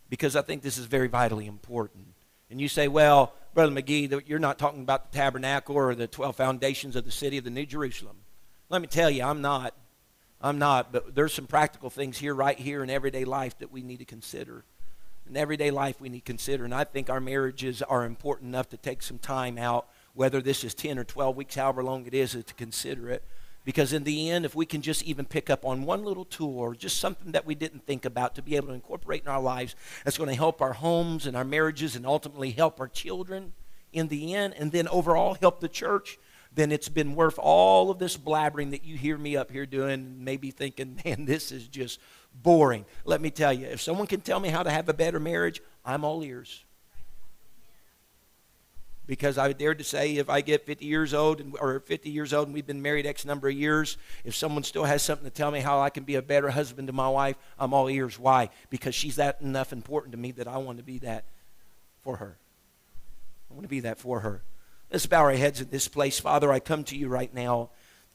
[0.09, 2.07] Because I think this is very vitally important.
[2.51, 6.37] And you say, well, Brother McGee, you're not talking about the tabernacle or the 12
[6.37, 8.19] foundations of the city of the New Jerusalem.
[8.69, 9.75] Let me tell you, I'm not.
[10.41, 13.83] I'm not, but there's some practical things here, right here in everyday life that we
[13.83, 14.65] need to consider.
[15.29, 16.65] In everyday life, we need to consider.
[16.65, 20.65] And I think our marriages are important enough to take some time out whether this
[20.65, 23.23] is 10 or 12 weeks, however long it is, to consider it.
[23.65, 26.59] Because in the end, if we can just even pick up on one little tool
[26.59, 29.41] or just something that we didn't think about to be able to incorporate in our
[29.41, 33.53] lives, that's going to help our homes and our marriages and ultimately help our children
[33.93, 36.19] in the end, and then overall help the church,
[36.55, 40.23] then it's been worth all of this blabbering that you hear me up here doing,
[40.23, 41.99] maybe thinking, man, this is just
[42.35, 42.85] boring.
[43.05, 45.61] Let me tell you, if someone can tell me how to have a better marriage,
[45.85, 46.66] I'm all ears
[49.07, 52.33] because I dared to say if I get 50 years old and, or 50 years
[52.33, 55.31] old and we've been married X number of years, if someone still has something to
[55.31, 58.19] tell me how I can be a better husband to my wife, I'm all ears.
[58.19, 58.51] Why?
[58.71, 61.25] Because she's that enough important to me that I want to be that
[62.03, 62.37] for her.
[63.51, 64.43] I want to be that for her.
[64.91, 66.19] Let's bow our heads in this place.
[66.19, 67.71] Father, I come to you right now.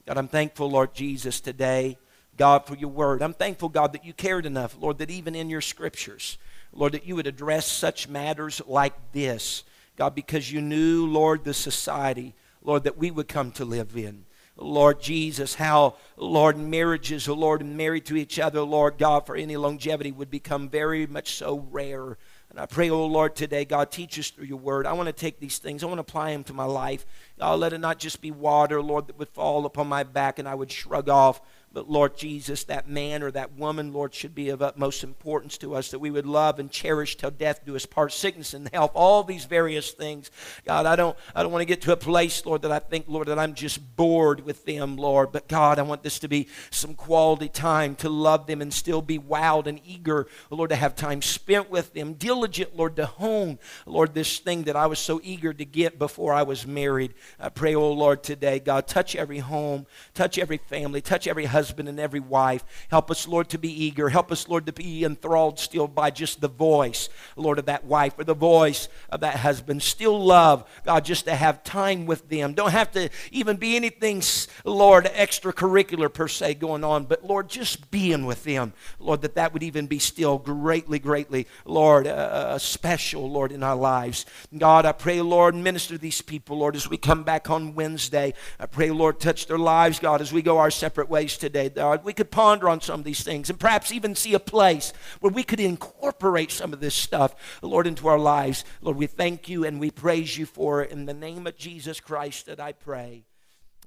[0.06, 1.98] God, I'm thankful, Lord Jesus, today.
[2.36, 3.22] God, for your word.
[3.22, 6.38] I'm thankful, God, that you cared enough, Lord, that even in your scriptures,
[6.72, 9.64] Lord, that you would address such matters like this.
[10.02, 14.24] God, because you knew, Lord, the society, Lord, that we would come to live in.
[14.56, 19.56] Lord Jesus, how, Lord, marriages, oh Lord, married to each other, Lord God, for any
[19.56, 22.18] longevity would become very much so rare.
[22.50, 24.88] And I pray, oh Lord, today, God, teach us through your word.
[24.88, 27.06] I want to take these things, I want to apply them to my life.
[27.38, 30.48] God, let it not just be water, Lord, that would fall upon my back and
[30.48, 31.40] I would shrug off.
[31.72, 35.74] But Lord Jesus, that man or that woman, Lord, should be of utmost importance to
[35.74, 38.90] us that we would love and cherish till death do us part, sickness and health,
[38.94, 40.30] all these various things.
[40.66, 43.06] God, I don't, I don't want to get to a place, Lord, that I think,
[43.08, 45.32] Lord, that I'm just bored with them, Lord.
[45.32, 49.00] But God, I want this to be some quality time to love them and still
[49.00, 53.58] be wild and eager, Lord, to have time spent with them, diligent, Lord, to hone,
[53.86, 57.14] Lord, this thing that I was so eager to get before I was married.
[57.40, 61.61] I pray, oh Lord, today, God, touch every home, touch every family, touch every husband
[61.62, 62.64] husband and every wife.
[62.90, 64.08] Help us, Lord, to be eager.
[64.08, 68.18] Help us, Lord, to be enthralled still by just the voice, Lord, of that wife
[68.18, 69.80] or the voice of that husband.
[69.80, 72.54] Still love, God, just to have time with them.
[72.54, 74.24] Don't have to even be anything,
[74.64, 78.72] Lord, extracurricular per se going on, but Lord, just being with them.
[78.98, 83.62] Lord, that that would even be still greatly, greatly, Lord, uh, uh special, Lord, in
[83.62, 84.26] our lives.
[84.58, 88.34] God, I pray, Lord, minister these people, Lord, as we come back on Wednesday.
[88.58, 91.68] I pray, Lord, touch their lives, God, as we go our separate ways today today,
[91.68, 92.04] God.
[92.04, 95.32] We could ponder on some of these things and perhaps even see a place where
[95.32, 98.64] we could incorporate some of this stuff, Lord, into our lives.
[98.80, 100.90] Lord, we thank you and we praise you for it.
[100.90, 103.26] In the name of Jesus Christ that I pray.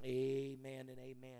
[0.03, 1.31] Amen and amen.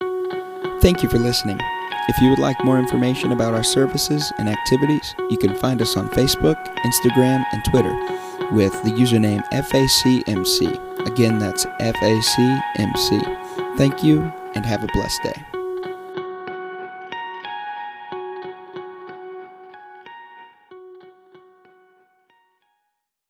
[0.00, 0.80] Everybody.
[0.80, 1.60] Thank you for listening.
[2.08, 5.96] If you would like more information about our services and activities, you can find us
[5.96, 7.94] on Facebook, Instagram, and Twitter
[8.52, 11.06] with the username FACMC.
[11.06, 13.76] Again, that's FACMC.
[13.76, 14.22] Thank you
[14.56, 15.49] and have a blessed day.